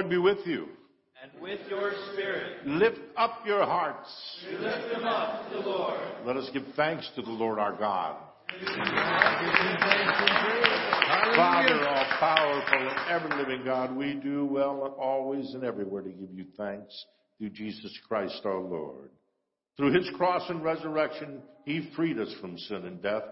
[0.00, 0.66] Lord be with you.
[1.22, 4.08] And with your spirit, Lift up your hearts.
[4.50, 6.00] we lift them up to the Lord.
[6.24, 8.16] Let us give thanks to the Lord our God.
[11.36, 16.32] Father, all powerful and ever living God, we do well always and everywhere to give
[16.32, 17.04] you thanks
[17.36, 19.10] through Jesus Christ our Lord.
[19.76, 23.24] Through his cross and resurrection, he freed us from sin and death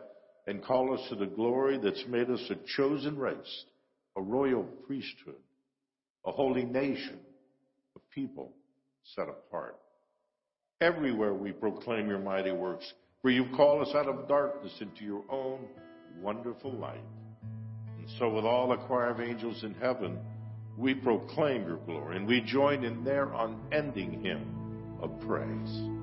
[0.46, 3.64] and called us to the glory that's made us a chosen race,
[4.16, 5.34] a royal priesthood,
[6.28, 7.18] a holy nation,
[7.96, 8.52] a people
[9.16, 9.78] set apart.
[10.80, 12.92] Everywhere we proclaim your mighty works,
[13.22, 15.66] for you call us out of darkness into your own
[16.20, 17.00] wonderful light.
[17.98, 20.18] And so with all the choir of angels in heaven,
[20.76, 25.97] we proclaim your glory and we join in their unending hymn of praise.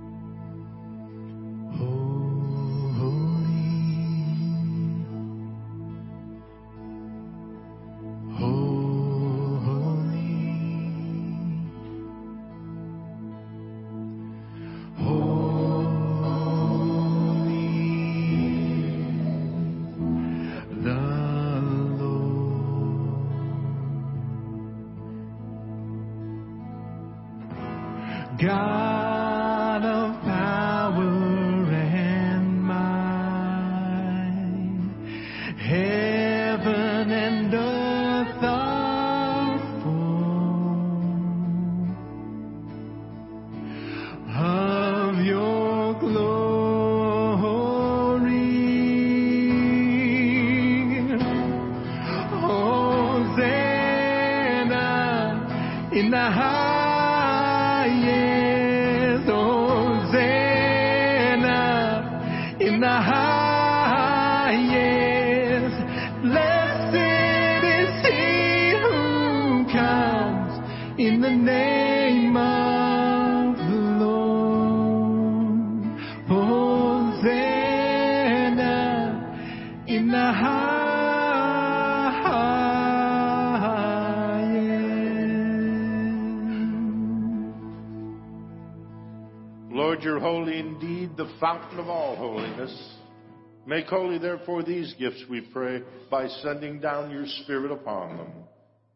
[93.86, 98.32] Make holy, therefore, these gifts, we pray, by sending down your Spirit upon them,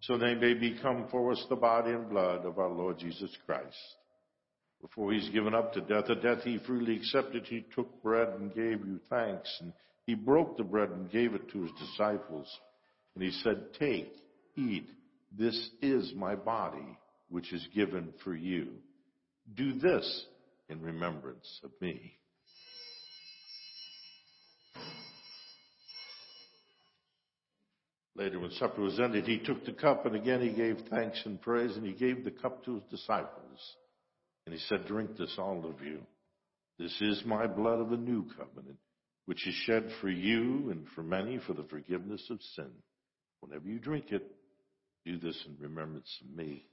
[0.01, 3.77] so they may become for us the body and blood of our Lord Jesus Christ.
[4.81, 8.51] Before he's given up to death, a death he freely accepted, he took bread and
[8.55, 9.73] gave you thanks, and
[10.07, 12.47] he broke the bread and gave it to his disciples.
[13.13, 14.11] And he said, Take,
[14.57, 14.89] eat,
[15.37, 16.97] this is my body,
[17.29, 18.69] which is given for you.
[19.53, 20.25] Do this
[20.67, 22.18] in remembrance of me.
[28.19, 31.41] Later, when supper was ended, he took the cup and again he gave thanks and
[31.41, 33.75] praise, and he gave the cup to his disciples.
[34.45, 36.01] And he said, Drink this, all of you.
[36.77, 38.77] This is my blood of the new covenant,
[39.25, 42.69] which is shed for you and for many for the forgiveness of sin.
[43.39, 44.29] Whenever you drink it,
[45.05, 46.65] do this in remembrance of me.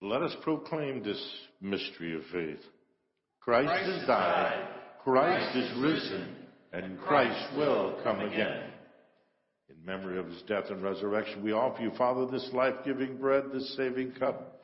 [0.00, 1.22] Let us proclaim this
[1.60, 2.64] mystery of faith.
[3.40, 4.77] Christ, Christ has died, died,
[5.08, 6.36] Christ is is risen,
[6.72, 8.64] and Christ will come again.
[9.70, 13.44] In memory of his death and resurrection, we offer you, Father, this life giving bread,
[13.50, 14.60] this saving cup.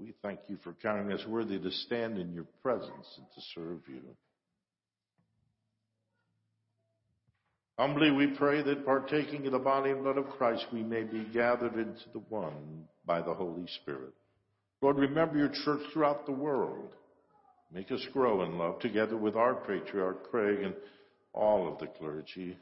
[0.00, 3.82] We thank you for counting us worthy to stand in your presence and to serve
[3.86, 4.00] you.
[7.78, 11.24] Humbly we pray that partaking of the body and blood of Christ, we may be
[11.32, 14.14] gathered into the one by the Holy Spirit.
[14.82, 16.94] Lord, remember your church throughout the world.
[17.74, 20.74] Make us grow in love together with our patriarch Craig and
[21.32, 22.56] all of the clergy.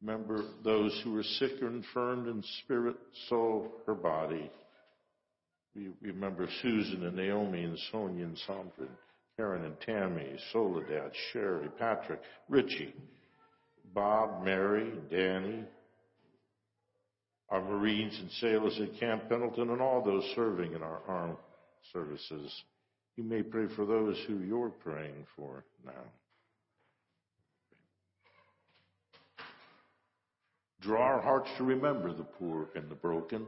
[0.00, 2.94] Remember those who are sick or infirmed in spirit,
[3.28, 4.48] soul, or body.
[5.74, 8.86] We remember Susan and Naomi and Sonia and Sandra,
[9.36, 12.94] Karen and Tammy, Soledad, Sherry, Patrick, Richie,
[13.92, 15.64] Bob, Mary, Danny,
[17.48, 21.36] our Marines and sailors at Camp Pendleton, and all those serving in our armed
[21.92, 22.62] services.
[23.16, 25.92] You may pray for those who you're praying for now.
[30.82, 33.46] Draw our hearts to remember the poor and the broken.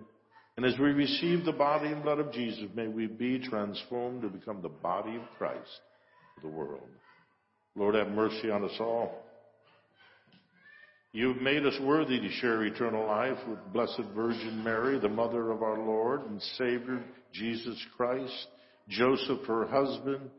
[0.57, 4.29] And as we receive the body and blood of Jesus, may we be transformed to
[4.29, 5.81] become the body of Christ
[6.35, 6.89] for the world.
[7.77, 9.25] Lord, have mercy on us all.
[11.13, 15.63] You've made us worthy to share eternal life with Blessed Virgin Mary, the mother of
[15.63, 18.49] our Lord and Savior, Jesus Christ,
[18.89, 20.31] Joseph, her husband,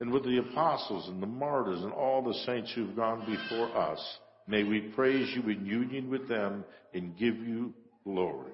[0.00, 4.00] and with the apostles and the martyrs and all the saints who've gone before us.
[4.48, 7.72] May we praise you in union with them and give you
[8.02, 8.50] glory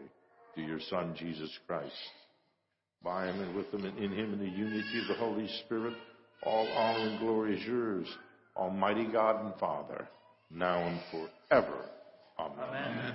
[0.55, 1.93] through your Son, Jesus Christ.
[3.03, 5.95] By him and with him and in him in the unity of the Holy Spirit,
[6.43, 8.07] all honor and glory is yours,
[8.57, 10.07] Almighty God and Father,
[10.51, 11.85] now and forever.
[12.39, 12.65] Amen.
[12.69, 13.15] Amen.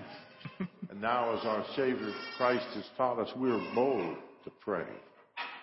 [0.89, 4.85] And now, as our Savior Christ has taught us, we are bold to pray.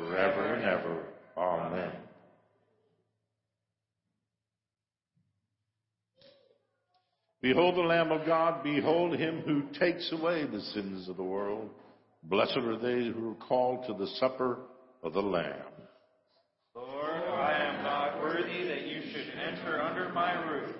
[0.00, 1.04] forever and ever.
[1.36, 1.92] Amen.
[7.42, 11.70] Behold the Lamb of God, behold him who takes away the sins of the world.
[12.24, 14.58] Blessed are they who are called to the supper
[15.02, 15.54] of the Lamb.
[16.74, 20.76] Lord, I am not worthy that you should enter under my roof,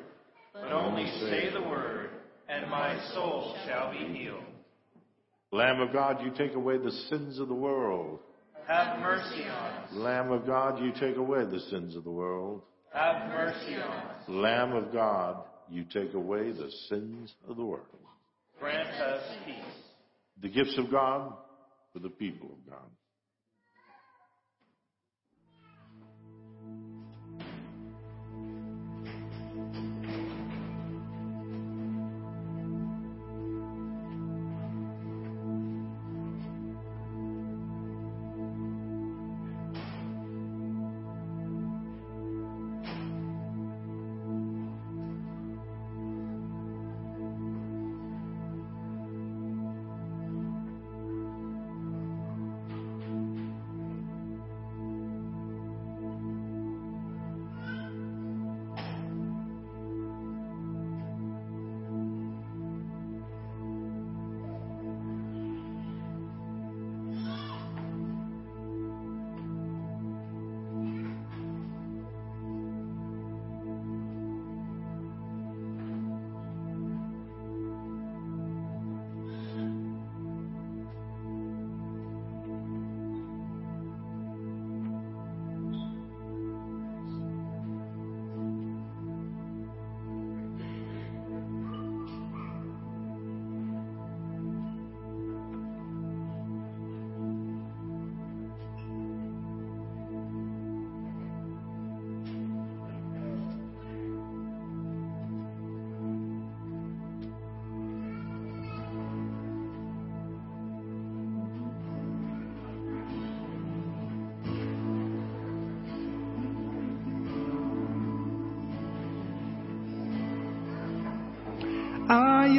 [0.52, 2.10] but only say the word,
[2.48, 4.44] and my soul shall be healed.
[5.52, 8.20] Lamb of God, you take away the sins of the world.
[8.70, 9.88] Have mercy on us.
[9.94, 12.62] Lamb of God, you take away the sins of the world.
[12.92, 14.22] Have mercy on us.
[14.28, 15.38] Lamb of God,
[15.68, 17.86] you take away the sins of the world.
[18.60, 19.56] Grant us peace.
[20.40, 21.32] The gifts of God
[21.92, 22.88] for the people of God.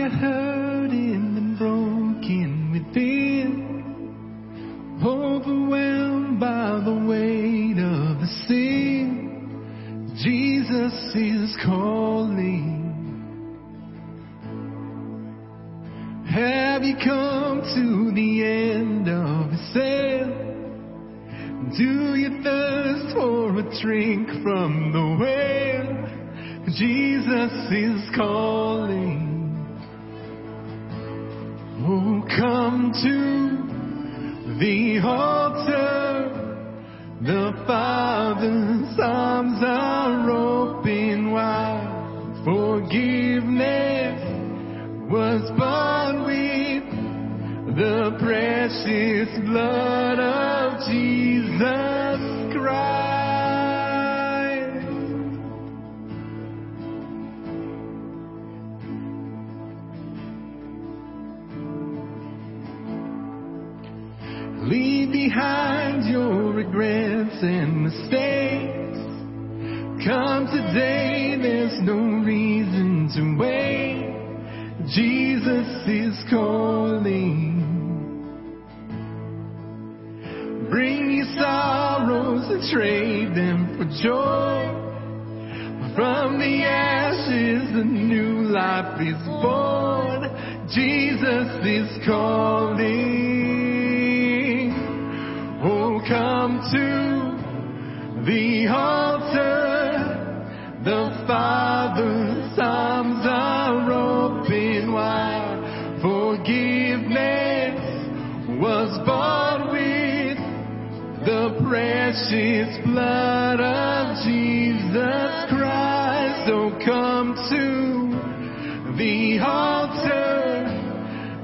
[0.01, 0.50] You hurting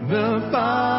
[0.07, 0.97] The Father's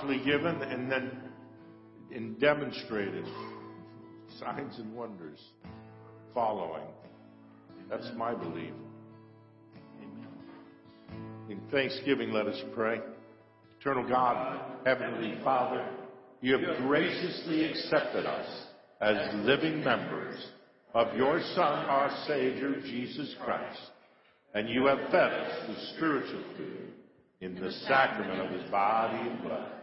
[0.00, 1.10] powerfully given and then
[2.14, 3.24] and demonstrated.
[4.38, 5.38] Signs and wonders
[6.34, 6.86] following.
[7.88, 8.72] That's my belief.
[11.48, 13.00] In thanksgiving, let us pray.
[13.80, 15.84] Eternal God, Heavenly Father,
[16.40, 18.66] you have graciously accepted us
[19.00, 20.36] as living members
[20.94, 23.80] of your Son, our Savior, Jesus Christ,
[24.54, 26.92] and you have fed us with spiritual food
[27.40, 29.79] in the sacrament of his body and blood.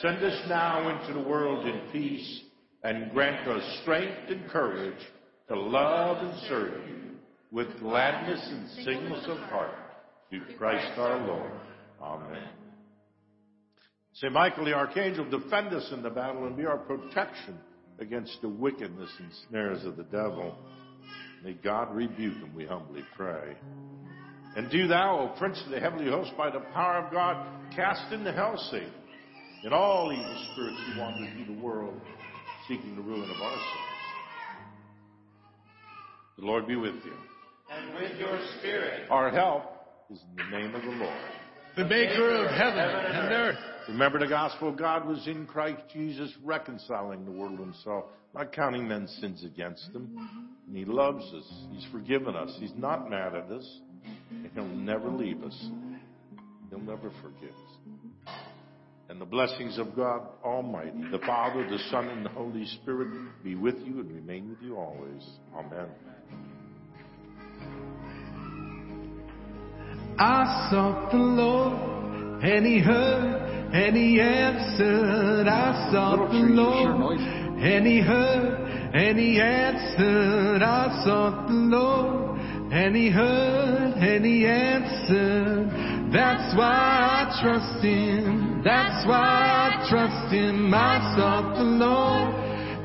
[0.00, 2.40] Send us now into the world in peace
[2.82, 4.98] and grant us strength and courage
[5.48, 6.96] to love and serve you
[7.52, 9.74] with gladness and singleness of heart
[10.28, 11.52] through Christ our Lord.
[12.02, 12.48] Amen.
[14.14, 14.32] St.
[14.32, 17.56] Michael the Archangel, defend us in the battle and be our protection
[18.00, 20.56] against the wickedness and snares of the devil.
[21.44, 23.54] May God rebuke him, we humbly pray.
[24.56, 28.12] And do thou, O Prince of the heavenly host, by the power of God, cast
[28.12, 28.92] into hell Satan
[29.64, 31.98] and all evil spirits who wander through the world,
[32.68, 33.94] seeking the ruin of our souls.
[36.38, 37.14] The Lord be with you.
[37.70, 39.10] And with your spirit.
[39.10, 39.64] Our help
[40.10, 41.20] is in the name of the Lord.
[41.76, 43.58] The maker of heaven and earth.
[43.88, 48.04] Remember the gospel of God was in Christ Jesus, reconciling the world to himself,
[48.34, 50.50] not counting men's sins against them.
[50.66, 51.52] And he loves us.
[51.72, 52.54] He's forgiven us.
[52.60, 53.80] He's not mad at us.
[54.30, 55.68] And he'll never leave us.
[56.70, 57.74] He'll never forget us.
[59.08, 63.08] And the blessings of God Almighty, the Father, the Son, and the Holy Spirit
[63.42, 65.22] be with you and remain with you always.
[65.54, 65.88] Amen.
[70.18, 75.48] I sought the Lord, and He heard, and He answered.
[75.48, 80.62] I sought the Lord, and He heard, and He answered.
[80.62, 82.40] I sought the Lord,
[82.72, 86.10] and He heard, and He answered.
[86.10, 88.53] That's why I trust Him.
[88.64, 90.72] That's why I trust Him.
[90.72, 92.34] I sought the Lord,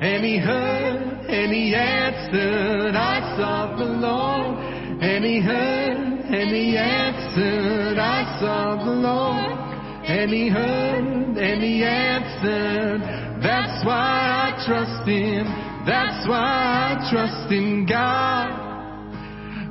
[0.03, 2.95] and He heard, and He answered.
[2.95, 4.60] I saw the Lord,
[5.01, 7.97] and He heard, and He answered.
[7.97, 9.57] I sought the Lord,
[10.03, 13.01] and He heard, and He answered.
[13.41, 15.47] That's why I trust Him.
[15.85, 18.51] That's why I trust in God,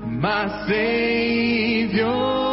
[0.06, 2.47] my Savior,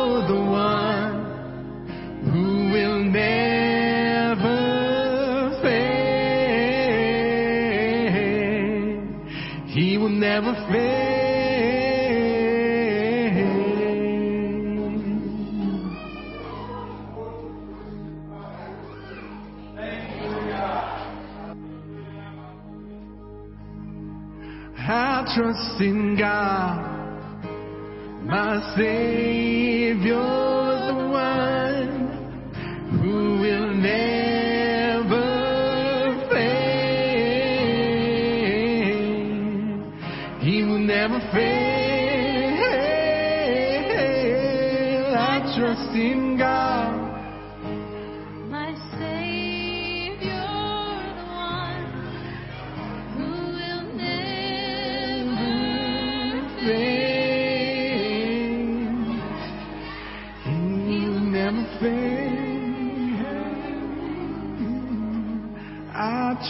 [10.36, 11.16] never fail.
[24.78, 27.46] I trust in God,
[28.26, 30.16] my Savior,
[30.88, 31.90] the one
[33.02, 34.25] who will never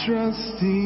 [0.06, 0.85] I trust in